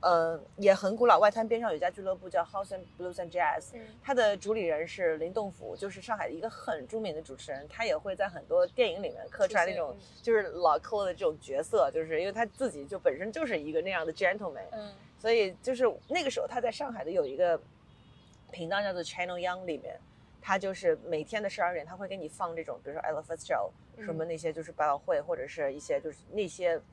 [0.00, 3.80] 呃，也很古老，外滩边上有一家俱乐部叫 House and Blues and Jazz，嗯。
[4.02, 14.90] 他的主理人是林栋甫，就是上海的一个很著名的主持人，他也会在很多电影里面客串那种就是老抠的这种角色，就是因为他自己就本身就是一个那样的 gentleman，嗯。
[15.18, 17.60] 所以就是那个时候他在上海的有一个
[18.50, 20.00] 频道叫做 Channel Young 里面，
[20.40, 24.04] 他就是每天的十二点他会给你放这种，比如说 Ella Fitzgerald 嗯。
[24.06, 26.84] 什么那些就是百老汇或者是一些就是那些，比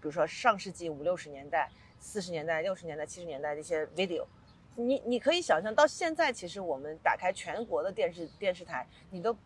[0.00, 4.24] 如说上世纪五六十年代、四十年代、六十年代、七十年代的一些 video。
[4.76, 9.36] 你你可以想象到现在，其实我们打开全国的电视电视台，你都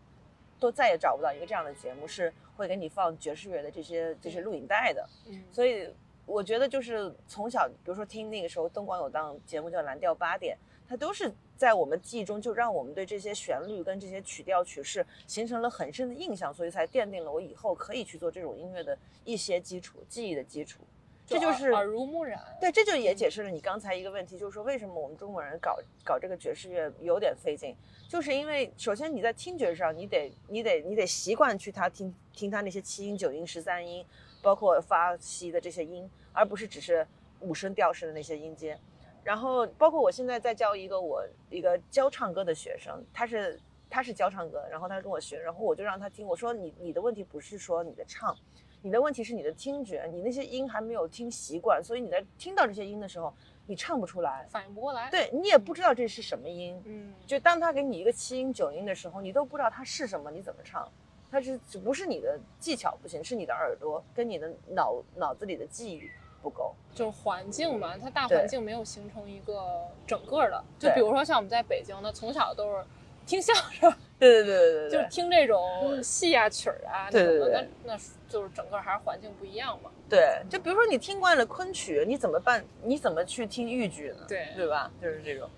[0.60, 5.08] 都再也找不到一个这样的节目是会给你放爵士乐的这些这些录影带的。
[5.26, 5.90] 嗯所以
[6.26, 10.56] 我觉得就是从小，比如说听那个时候灯光有档节目叫《蓝调八点》，
[10.88, 20.82] 它都是在我们记忆中就让我们对这些旋律跟这些曲调曲式形成了很深的印象，所以才奠定了我以后可以去做这种音乐的一些基础记忆的基础。
[21.26, 22.38] 这就是耳耳濡目染。
[22.60, 27.74] 对，这就也解释了你刚才一个问题，就是说为什么我们中国人搞搞这个爵士乐有点费劲，
[28.08, 34.04] 就是因为首先你在听觉上，你得你得你得习惯去他听听他那些七音、九音、十三音，
[34.42, 37.06] 包括发西的这些音，而不是只是
[37.40, 38.78] 五声调式的那些音阶。
[39.24, 43.58] 然后包括我现在在教一个我一个教唱歌的学生，他是
[43.88, 48.36] 他是教唱歌，然后他跟我学，然后我就让他听，我说你你的问题不是说你的唱，
[48.82, 53.32] 你的问题是你的听觉，你那些音还没有听习惯，所以你在听到这些音的时候，
[53.66, 56.80] 你唱不出来，反应不过来。，对你也不知道这是什么音。
[56.84, 60.86] 嗯，就当他给你一个七音九音的时候，你都不知道它是什么，你怎么唱？
[61.30, 66.02] 它是只不是你的技巧不行，是你的耳朵跟你的脑脑子里的记忆
[66.42, 66.74] 不够。
[66.92, 70.62] 就是环境嘛，它大环境没有形成一个整个的。
[70.78, 72.84] 就比如说像我们在北京呢，从小都是
[73.24, 73.90] 听相声，
[74.28, 77.50] 对对对对对就是听这种戏啊曲儿啊对对对
[77.84, 79.90] 那那就是整个还是环境不一样嘛。
[80.08, 82.64] 对，就比如说你听惯了昆曲，你怎么办？
[82.82, 84.24] 你怎么去听豫剧呢？
[84.28, 84.90] 对对吧？
[85.00, 85.48] 就是这种。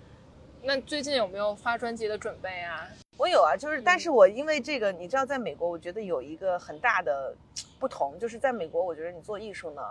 [0.63, 2.89] 那最近有没有发专辑的准备啊？
[3.17, 7.35] 我有啊，就是，但是我因为这个，你知道，在美国，我觉得有一个很大的
[7.79, 9.81] 不同，就是在美国，我觉得你做艺术呢，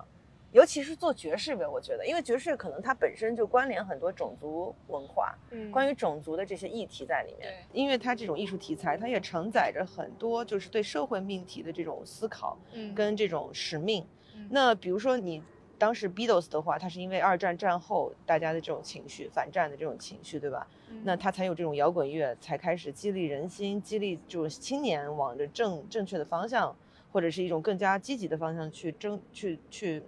[0.54, 7.50] 尤其是做爵士乐，我觉得，因为爵士可能它本身就关联很多种族文化，嗯关于种族的这些议题在里面。
[7.50, 14.06] 对因为它这种艺术题材，它也承载着很多就是对社会命题的这种思考嗯跟这种使命。
[14.36, 15.42] 嗯那比如说你
[15.76, 20.64] 当时 Beatles 的话，它是因为二战战后大家的这种情绪，反战的这种情绪，对吧？
[20.88, 26.74] 嗯那它才有这种摇滚乐，才开始激励人心，激励就是青年往着正正确的方向，
[27.10, 30.00] 或者是一种更加积极的方向去争去去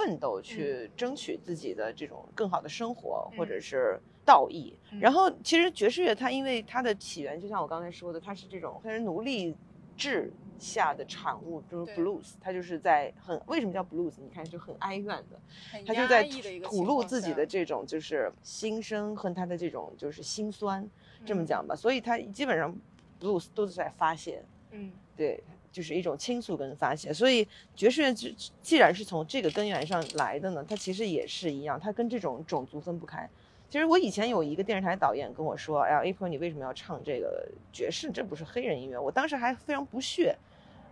[0.00, 3.60] 奋斗，去争取自己的这种更好的生活，或者嗯。
[3.60, 4.74] 是道义。
[4.92, 4.98] 嗯。
[4.98, 9.54] 然后其实爵士乐它因为它的起源，就像我刚才说的，它是这种黑人奴隶
[9.94, 12.02] 制下的产物，就是对。
[12.02, 14.14] blues，它就是在很为什么叫 blues？
[14.22, 15.38] 你看就很哀怨的，
[15.70, 16.24] 很他就在
[16.62, 20.88] 吐露自己的这种就是心声和他的这种就是心酸，
[21.26, 21.46] 这么嗯。
[21.46, 21.76] 讲吧。
[21.76, 22.74] 所以他基本上
[23.20, 24.90] blues 都是在发泄，嗯。
[25.14, 27.12] 对，就是一种倾诉跟发泄。
[27.12, 33.28] 所以爵士乐既既然是从这个根源上来的呢，它其实也是一样，它跟这种种族分不开。
[33.68, 38.10] 其实我以前有一个电视台导演跟我说：“哎呀，April，你为什么要唱这个爵士？
[38.10, 40.36] 这不是黑人音乐。”我当时还非常不屑，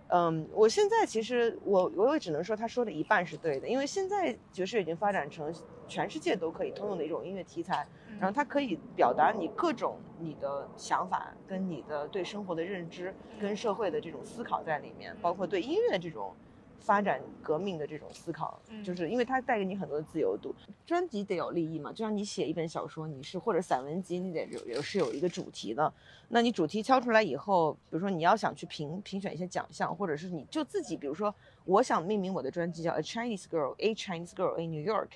[0.06, 5.52] 嗯，我现在其实我我也只能说他说的一半是对的，因为现在爵士已经发展成
[5.88, 7.86] 全世界都可以通用的一种音乐题材，
[8.20, 16.34] 然后它可以表达你各种你的想法，跟你的对生活的认知，跟社会的这种思考在里面，包括对音乐的这种。
[16.80, 20.54] 发展革命的这种思考，就是因为它带给你很多的自由度。
[20.86, 25.92] 专辑得有立意嘛，就像你写一本小说，你是或者散文集，你得有有是有一个主题的。
[26.28, 31.34] 那你主题敲出来以后，比如说你要想去评评选一些奖项，或者是你就自己，比如说
[31.66, 35.08] 我想命名我的专辑叫《A Chinese Girl》，A Chinese Girl in New York。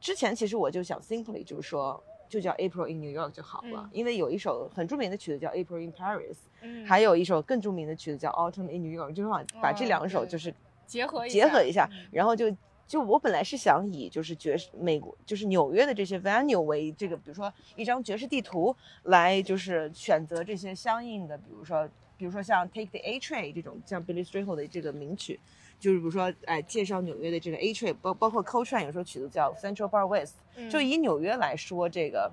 [0.00, 10.54] 之前其实我就想 simply 就是说就叫 April in New York 就好了，因为有一首很著名的曲子叫 April in Paris，嗯还有一首更著名的曲子叫 Autumn in New York，就是把把这两首就是。
[10.88, 12.50] 结合结合一下，然后就
[12.86, 25.38] 就我本来是想以就是爵士美国就是纽约的这些 venue 为这个，比如说一张爵士地图来就是选择这些相应的，比如说比如说像 Take the A Train 这种像 Billy Strayhorn 的这个名曲，
[25.78, 30.34] 就是比如说哎介绍纽约的这个 A Train，包包括 Coltrane 有首曲子叫 Central Bar West，
[30.70, 32.30] 就以纽约来说这个。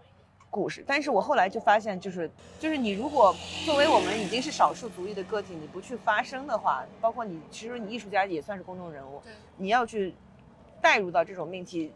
[0.52, 2.32] 故事，但是我后来就发现，就是
[2.62, 9.22] 就是你如果作为我们已经是少数族裔的个体，你不去发声的话，包括你其实你艺术家也算是公众人物，
[9.58, 10.14] 你要去
[10.82, 11.92] 带入到这种命题，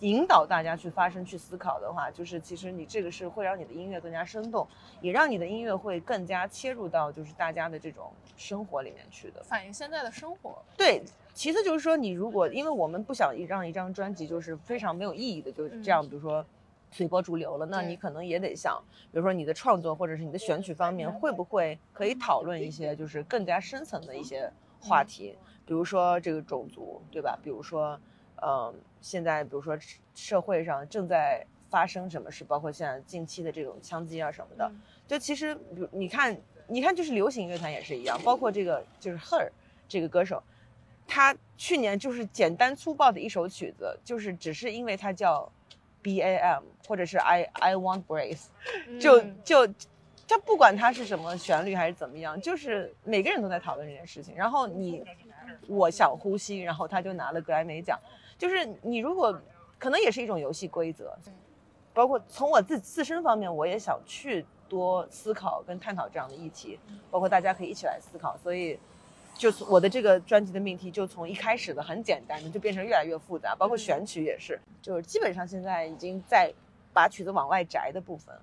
[0.00, 4.66] 引导大家去发声、去思考的话，就是其实你这个是会让你的音乐更加生动，
[5.00, 10.58] 也让你的音乐会更加切入到就是大家的这种生活里面去的，反映现在的生活。
[10.76, 11.02] 对，
[11.34, 16.44] 其次就是说你如果因为我们不想让一张专辑就是非常没有意义的，就是这样，比如说。
[16.90, 18.82] 随波逐流了，那你可能也得想，
[19.12, 27.38] 比如说你的创作或者是你的选曲方面，会不会可以讨论一些就是更加深层的一些话题，比如说这个种族，对吧？
[27.42, 28.00] 比如说，
[28.42, 29.78] 嗯，现在比如说
[30.14, 34.70] 社会上正在发生什么事，包括现在近期的这种枪击啊什么的，
[35.06, 39.48] 就其实，比如你看，你看，就是流行乐坛也是一样，包括这个就是 Her
[39.88, 40.42] 这个歌手，
[41.06, 45.50] 他去年就是简单粗暴的一首曲子，就是只是因为他叫。
[46.00, 48.46] B A M 或者是 I I want breath，
[49.00, 49.66] 就就，
[50.28, 54.34] 他不管他是什么旋律还是怎么样，就是每个人都在讨论这件事情。
[54.36, 55.04] 然后你，
[55.66, 57.98] 我想呼吸，然后他就拿了格莱美奖。
[58.38, 59.38] 就是你如果
[59.78, 61.14] 可能也是一种游戏规则，
[61.92, 66.78] 包括从我自自身方面，我也想去多思考跟探讨这样的议题，
[67.10, 68.36] 包括大家可以一起来思考。
[68.38, 68.78] 所以。
[69.36, 76.52] 就是我的这个专辑的命题，就从一开始的很简单的，就变成越来越复杂，包括选曲也是，就是基本上现在已经在
[76.92, 78.42] 把曲子往外摘的部分了。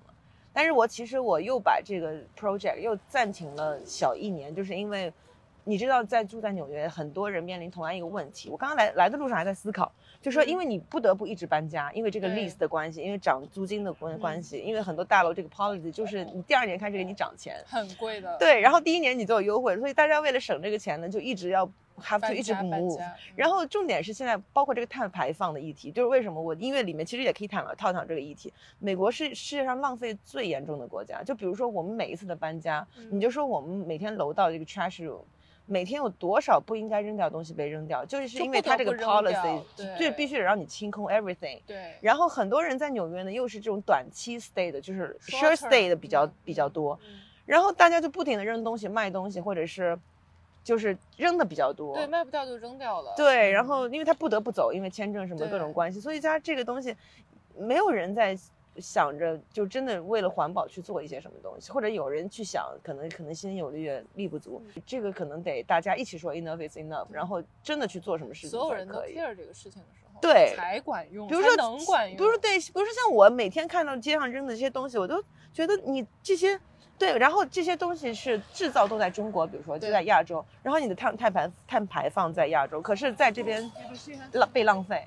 [0.54, 5.12] 但是我其实我又把这个 project 又暂停了小一年，就是因为。
[5.68, 8.48] 你知道，在住在纽约，很多人面临同样一个问题。
[8.48, 18.38] 我刚刚来来的路上还在思考，就说因为你不得不一直搬家，因为这个 lease 的关系，因为涨租金的关关系，因为很多大楼这个 policy 就是你第二年开始给你涨钱，很贵的。
[18.38, 21.68] 对，然后第一年你就有优惠，所以大家为了省这个钱呢，就一直要
[22.00, 22.96] have to 一直 move。
[23.34, 28.52] 然后重点是现在包括这个碳排放的议题，就是为什么我音乐里面其实也可以谈套讨这个议题。
[28.78, 35.22] 美国是世界上浪费最严重的国家，就比如说我们每一次的搬家，你就说我们每天楼道这个 trash room。
[35.66, 39.62] 每天有多少不应该扔掉东西被扔掉，就是因为他这个 policy，
[39.98, 41.60] 就必须得让你清空 everything。
[41.66, 41.94] 对。
[42.00, 46.98] 然后很多人在纽约呢，又是这种短期 stay 的，就是 short stay 的比较比较多。
[47.44, 49.98] 然后大家就不停的扔东西、卖东西，或者是
[50.62, 51.94] 就是扔的比较多。
[51.94, 53.12] 对，卖不掉就扔掉了。
[53.16, 56.96] 对，然后因为他不得不走，因为签证什么各种关系，所以他这个东西
[57.58, 58.38] 没有人在。
[58.78, 68.50] 想着就真的为了环保去做一些什么东西，或者有人去想，可能可能心有力力不足，这个可能得大家一起说 enough is enough，然后真的去做什么事情。
[68.50, 76.58] 所有人都 care 这个事情的时候，对才管用，比如说能管用，比如说对，比如说像我每天看到街上扔的这些东西，我都觉得你这些
[76.98, 83.70] 对，然后这些东西是制造都在中国，比如说就在亚洲，然后你的碳碳排碳排放在亚洲，可是在这边
[84.32, 85.06] 浪被浪费。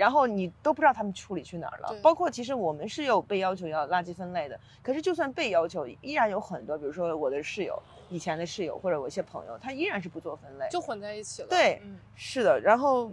[0.00, 11.48] 然后你都不知道他们处理去哪儿了，包括其实我们是有被要求要垃圾分类的，可是就算被要求，依然有很多，比如说我的室友，以前的室友或者我一些朋友，他依然是不做分类，就混在一起了。
[11.50, 11.82] 对，
[12.14, 12.58] 是的。
[12.58, 13.12] 然后，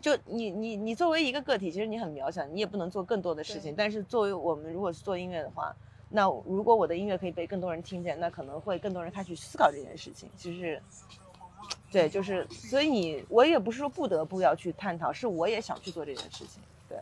[0.00, 3.74] 就你你你作为一个个体，其实你很渺小，你也不能做更多的事情。
[3.76, 5.76] 但是作为我们如果是做音乐的话，
[6.08, 10.30] 那如果我的音乐可以被更多人听见，那可能会更多人开始思考这件事情。
[10.34, 10.80] 其实。
[11.90, 16.62] 对，就是，所以你我也不是说不得不要去探讨，是我也想去做这件事情。
[16.88, 16.98] 对，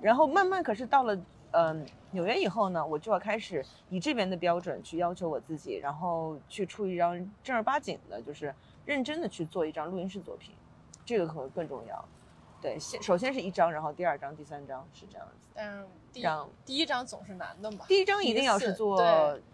[0.00, 1.16] 然后慢慢，可是到了
[1.52, 8.52] 嗯纽约以后呢，我就要开始以这边的标准去要求我自己，然后去出一张正儿八经的，就是
[8.84, 10.52] 认真的去做一张录音室作品，
[11.04, 12.04] 这个可能更重要。
[12.60, 15.34] 对，先首先是一张，然后第二张、第三张是这样子。
[15.54, 16.24] 嗯，第
[16.64, 17.84] 第一张总是难的嘛。
[17.86, 19.00] 第一张一定要是做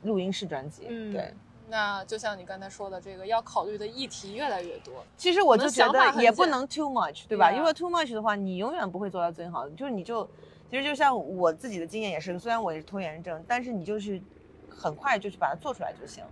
[0.04, 0.86] 录音室专辑。
[1.12, 1.34] 对。
[1.72, 4.92] 那就像你刚才说的，这个要考虑的议题越来越多。
[5.16, 7.48] 其实我就觉得也不能 too much，对吧？
[7.48, 9.70] 对啊如果 too much 的话，你永远不会做到最好的。
[9.70, 10.22] 就是你就，
[10.70, 14.20] 其实就像我自己的经验也是，虽然我也是拖延症，但是你就是
[14.68, 16.22] 很快就去把它做出来就行，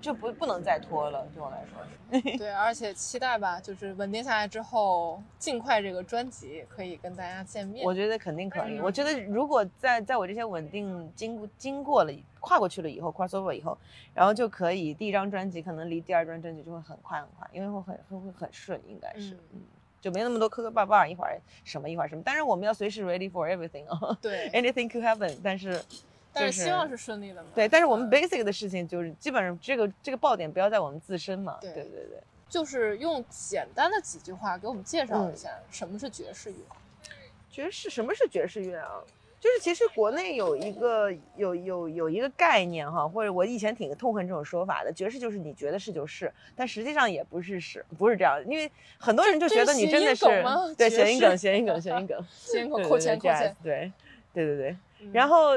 [0.00, 1.26] 就不不能再拖了。
[1.34, 1.88] 对我来说是。
[2.38, 7.84] 对，而且期待吧，就是稳定下来之后，尽快这个专辑可以跟大家见面。
[7.84, 8.78] 我觉得肯定可以。
[8.78, 13.76] 嗯我觉得如果在在我这些稳定经过经过了跨过去了以后，crossover 以后，
[14.14, 19.60] 然后就可以第一张专辑可能离第二张专辑就会很快很快，因为会很会会很顺，应该是，嗯嗯，
[20.00, 22.22] 就没那么多磕磕绊绊，一会儿什么一会儿什么。
[22.24, 25.82] 但是我们要随时 ready for everything 啊对，， anything could happen，但是。
[26.40, 27.48] 但是希望是顺利的嘛。
[27.54, 31.58] 对，但是我们嗯 basic 的事情就是基本上这个这个爆点不要在我们自身嘛。
[31.60, 32.18] 对对对对。
[32.48, 36.56] 就是用简单的几句话给我们介绍一嗯下什么是爵士乐。
[37.50, 39.02] 爵士什么是爵士乐啊？
[39.40, 48.68] 就是其实国内有一个有有有一个概念哈，或者我以前挺痛恨这种说法的，爵士就是你觉得是就是，但实际上也不是是不是这样，因为
[48.98, 50.24] 很多人就觉得你真的是
[50.76, 53.56] 这是谐音梗谐音梗谐音梗 谐音梗，对扣钱扣对对钱。
[53.62, 53.92] 对
[54.32, 55.56] 对对对，嗯然后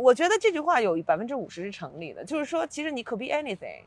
[0.00, 3.82] 我觉得这句话有百分之五十是成立的，就是说其实你 could be anything。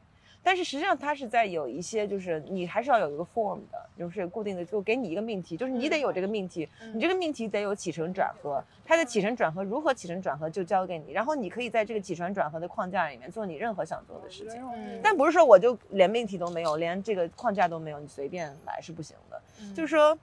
[0.45, 14.61] 但是实际上，它是在有一些，就是你还是要有一个 form 的，就是固定的，就给你一个命题，就是你得有这个命题，嗯你这个命题得有起承转合，它的起承转合如何起承转合就交给你，然后你可以在这个起承转合的框架里面做你任何想做的事情。
[14.75, 19.41] 嗯但不是说我就连命题都没有，连这个框架都没有，你随便来是不行的。
[19.61, 20.17] 嗯就是说，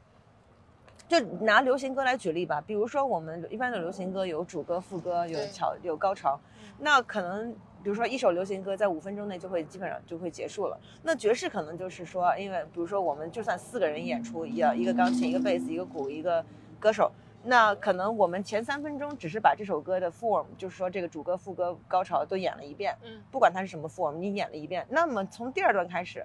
[1.11, 6.39] 就拿流行歌来举例吧，比如说我们一般的流行歌有主歌、副歌，有对桥、有高潮，
[6.79, 7.53] 那可能
[7.83, 10.79] 比如说一首流行歌在五分钟内就会基本上就会结束了。
[11.03, 16.45] 那爵士可能就是说，因为比如说我们就算四个人演出，一一个钢琴、一个贝斯、一个鼓、一个
[16.79, 17.11] 歌手。
[17.43, 24.87] 那可能我们前三分钟只是把这首歌的 form，就是说这个主歌、副歌、高潮都演了一遍，嗯不管它是什么 form，你演了一遍。
[24.91, 26.25] 那么从第二段开始，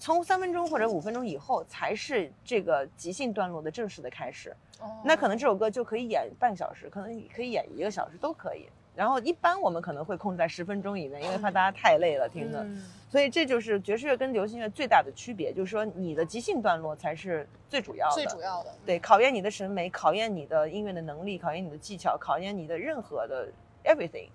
[0.00, 4.50] 从三分钟或者五分钟以后，才是这个即兴段落的正式的开始。
[4.80, 8.66] 哦那可能这首歌就可以演半小时，可能可以演一个小时都可以。
[8.96, 12.64] 然后一般我们可能会控制在十分钟以内，因为怕大家太累了听的。
[12.64, 18.14] 嗯所以这就是爵士乐跟流行乐最大的区别，就是说你的即兴段落才是最主要的。
[18.14, 18.72] 最主要的。
[18.86, 23.48] 对，考验你的审美，考验你的音乐的能力，考验你的技巧，考验你的任何的
[23.84, 24.28] everything。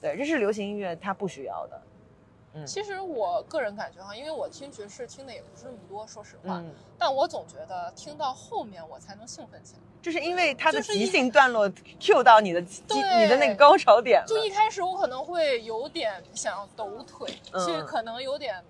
[0.00, 1.82] 对，这是流行音乐它不需要的。
[2.54, 9.80] 嗯其实我个人感觉哈，因为我听爵士听的也不是那么多，说实话，嗯，但我总觉得听到后面我才能兴奋起来。
[10.00, 11.68] 就是因为它的即兴段落
[12.00, 14.26] cue 到你的你的那个高潮点了。
[14.26, 18.64] 就一开始我可能会有点想要抖腿，嗯其实可能有点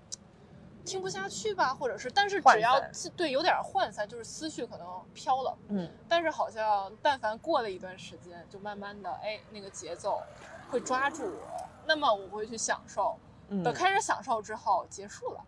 [0.85, 2.83] 听不下去吧，或者是，但是只要
[3.15, 5.57] 对有点涣散，就是思绪可能飘了。
[5.69, 10.23] 嗯，但是好像但凡过了一段时间，就慢慢的，哎，那个节奏
[10.71, 13.17] 会抓住我，那么我会去享受。
[13.65, 15.45] 等开始享受之后，结束了。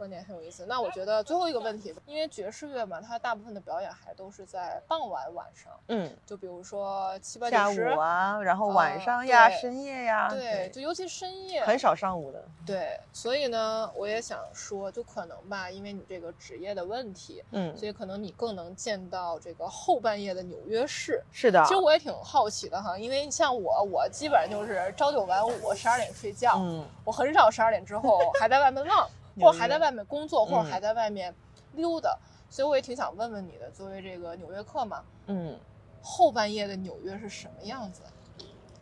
[0.00, 0.64] 观点很有意思。
[0.66, 12.42] 那我觉得最后一个问题，因为爵士乐嘛，它大部分的表演还都是在傍晚晚上，嗯，就比如说七八下九十午啊，然后啊晚上呀、对深夜呀，对，就尤其深夜，很少上午的。
[12.64, 21.22] 对，所以呢，我也想说，就可能吧，因为你这个职业的问题，嗯，所以可能你更能见到这个后半夜的纽约市。
[21.30, 21.62] 是的。
[21.64, 29.06] 其实我也挺好奇的哈，因为像我，我基本上就是朝九晚五，十二点睡觉，嗯，我很少十二点之后还在外面浪，
[29.40, 30.70] 或者还在外面工作，或者嗯。
[30.70, 31.34] 还在外面
[31.74, 32.18] 溜达。
[32.48, 35.56] 所以我也挺想问问你的，作为这个纽约客嘛，嗯，
[36.02, 38.02] 后半夜的纽约是什么样子？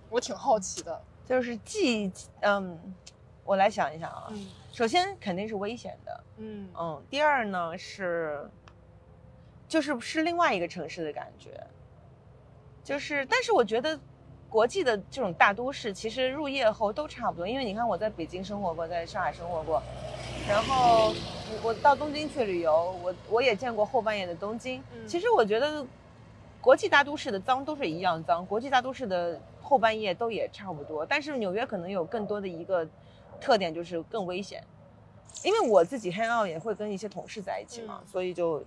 [0.09, 0.99] 我挺好奇的。
[1.27, 2.79] 就是既嗯，
[3.45, 4.49] 我来想一想啊，嗯。
[4.73, 6.71] 首先肯定是危险的，嗯。
[6.79, 8.49] 嗯，第二呢是，
[9.69, 11.63] 就是是另外一个城市的感觉，
[12.83, 14.01] 就是，但是我觉得
[14.49, 19.83] 国际的这种大都市，其实入夜后都差不多，因为你看我在北京生活过，在上海生活过，
[20.49, 21.13] 然后
[21.63, 25.07] 我到东京去旅游，我我也见过后半夜的东京，嗯。
[25.07, 25.87] 其实我觉得
[26.59, 32.89] 国际大都市的脏都是一样脏，国际大都市的后半夜都也差不多，但是纽约可能有更多的一个
[33.39, 34.65] 特点就是更危险，
[35.45, 38.65] 因为我自己 hang out 也会跟一些同事在一起嘛，嗯所以就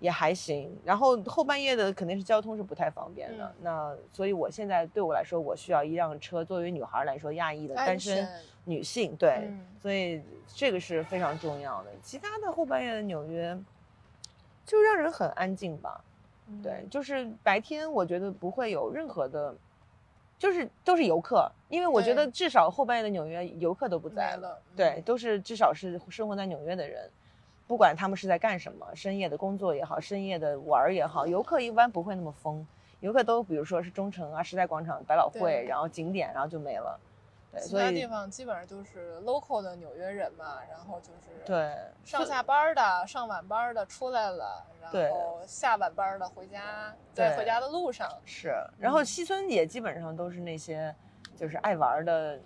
[0.00, 0.76] 也还行。
[0.84, 6.44] 然后后半夜的肯定是交通是不太方便的，嗯那所以我现在对我来说，我需要一辆车。
[6.44, 8.28] 作为女孩来说，亚裔的单身
[8.64, 11.90] 女性，对，嗯所以这个是非常重要的。
[12.02, 13.56] 其他的后半夜的纽约，
[14.66, 16.02] 就让人很安静吧。
[16.48, 19.54] 嗯对，就是白天我觉得不会有任何的，
[20.36, 27.08] 就是都是游客，因为我觉得至少后半夜的纽约游客都不在了对，都是至少是生活在纽约的人，
[27.70, 32.66] 不管他们是在干什么，深夜的工作也好，深夜的玩儿也好，游客一般不会那么疯，
[32.98, 36.98] 游客都比如说是中城啊、时代广场、百老汇，然后景点，然后就没了。
[37.52, 41.72] 对，其他地方基本上就是 local 的纽约人嘛，然后就是对
[42.04, 49.04] 上下班儿的、上晚班儿的出来了，然后下晚班儿的回家，在对回家的路上，是，然后嗯。
[49.04, 50.92] 西村也基本上都是那些
[51.36, 52.42] 就是爱玩儿的嗯，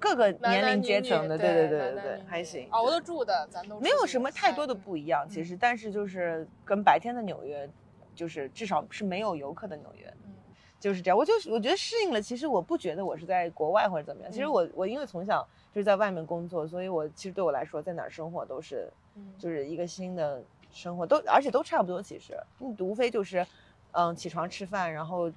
[0.00, 7.68] 各个年龄阶层的，对对对对对还行，熬得住的，咱都没有什么太多的不一样，其嗯实，但是就是跟白天的纽约，
[8.14, 10.32] 就是至少是没有游客的纽约，嗯
[10.80, 11.16] 就是这样。
[11.18, 14.32] 我就是我觉得适应了，其实我不觉得我是在国外或者怎么样。
[14.32, 20.42] 其实嗯我我因为从小就是在外面工作，所以我其实对我来说，在哪儿生活都是嗯就是一个新的
[20.72, 22.02] 生活，都而且都差不多。
[22.02, 23.46] 其实，嗯，无非就是，
[23.92, 25.30] 嗯，起床吃饭，然后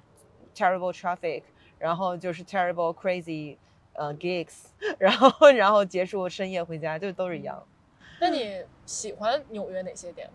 [0.54, 1.42] terrible traffic，
[1.78, 3.58] 然后就是 terrible crazy，
[3.94, 4.66] 呃 gigs，
[4.98, 7.62] 然后然后结束深夜回家，就都是一样。
[8.20, 10.32] 那你喜欢纽约哪些点呢？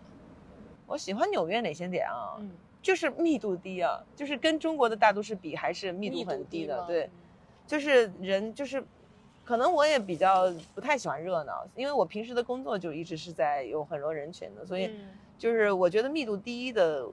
[0.86, 2.36] 我喜欢纽约哪些点啊？
[2.38, 2.50] 嗯，
[2.82, 6.78] 就是密度低啊，就是跟中国的大都市比，还是密密度很低的。
[6.78, 7.10] 吗对，嗯
[7.66, 8.84] 就是人就是，
[9.44, 15.08] 可能我也比较不太喜欢热闹，因为我平时的工作就一直是在有很多人群的，所以嗯
[15.38, 17.06] 就是我觉得密度低的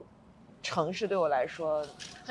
[0.62, 1.86] 城市对我来说，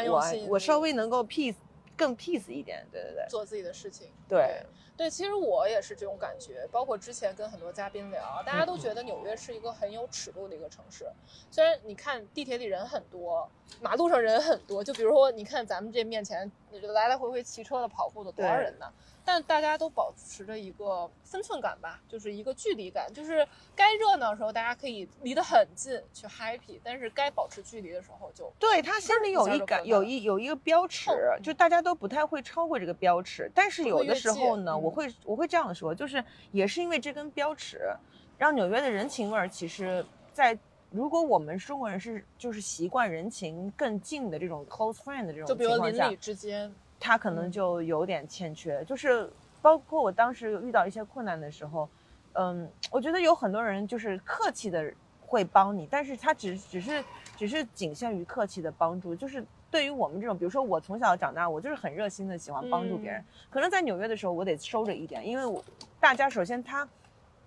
[0.07, 1.55] 我我稍微能够 peace
[1.97, 2.85] 更 peace 一点。
[2.91, 4.09] 对对对做自己的事情。
[4.29, 4.63] 对，
[4.95, 11.05] 对，其实我也是这种感觉，包括之前跟很多嘉宾聊，大家嗯都觉得纽约是一个很有尺度的一个城市。
[11.49, 13.49] 虽然你看地铁里人很多，
[13.81, 18.85] 马路上人很多，就比如说你看咱们这面前来来回回骑车的、跑步的多少人呢？
[19.27, 33.51] 但大家都保持着一个分寸感吧，就是一个距离感，就是该热闹的时候大家可以离得很近去 happy，但是该保持距离的时候就对他心里有一感，有一有一个标尺嗯，就大家都不太会超过这个标尺。
[33.53, 34.81] 但是有的时候呢，嗯。
[34.81, 36.23] 我会我会这样说，就是
[36.53, 37.93] 也是因为这根标尺，
[38.37, 40.57] 让纽约的人情味儿，其实在
[40.89, 47.51] 如果我们中国人是就是习惯人情更近的这种 close friend 的这种就比如邻里，之间，他可能嗯。
[47.51, 49.29] 就有点欠缺，就是
[49.61, 51.89] 包括我当时遇到一些困难的时候，
[52.33, 54.93] 嗯，我觉得有很多人就是客气的
[55.25, 57.03] 会帮你，但是他只只是
[57.35, 63.25] 只是仅限于客气的帮助，就是对于我们这种，比如说我从小长大，我就是很热心的喜欢帮助别人，嗯。
[63.49, 65.63] 可能在纽约的时候我得收着一点，因为我
[65.99, 66.87] 大家首先他。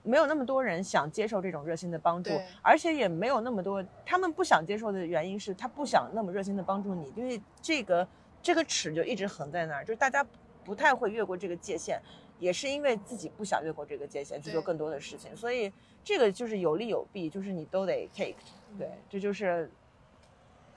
[0.02, 2.30] 没有那么多人想接受这种热心的帮助，
[2.62, 8.08] 而且也没有那么多他们不想接受的原因是他不想那么热心的帮助你，因为这个
[8.42, 10.26] 这个尺就一直横在那儿，就是大家
[10.64, 12.00] 不太会越过这个界限，
[12.38, 15.72] 也是因为自己不想越过这个界限去做更多的事情，所以
[16.02, 18.36] 这个就是有利有弊，就是你都得 take，
[18.78, 19.70] 对，这就是，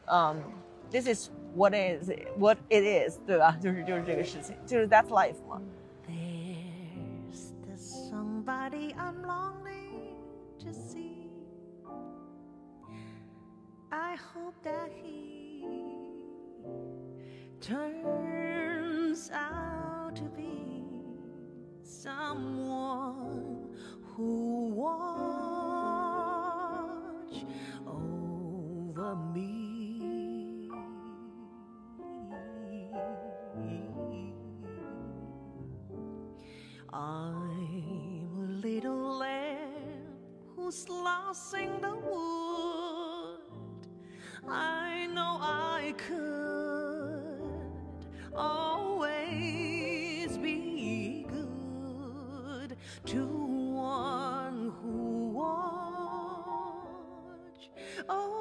[0.05, 0.41] 嗯、
[0.91, 3.57] t h i s is what is what it is，对吧？
[3.61, 5.61] 就是就是这个事情，就是 that's life 嘛。
[6.05, 10.17] There's the somebody I'm longing
[10.59, 11.29] to see.
[13.89, 15.92] I hope that he
[17.63, 20.83] turns out to be
[21.81, 23.69] someone
[24.01, 24.95] who watch
[27.87, 30.69] over me.
[36.91, 37.47] I'm
[38.35, 40.17] a little lamb
[40.53, 43.39] who's lost in the wood.
[44.49, 46.52] I know I could
[48.35, 52.75] always be good
[53.05, 55.53] to one who watch.
[58.09, 58.32] Over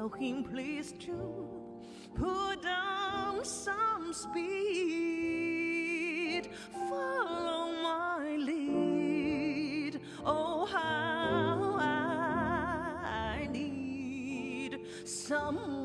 [0.00, 1.46] tell him, please, to
[2.14, 4.38] put down some speed?
[6.72, 10.00] Follow my lead.
[10.24, 15.79] Oh, how I need someone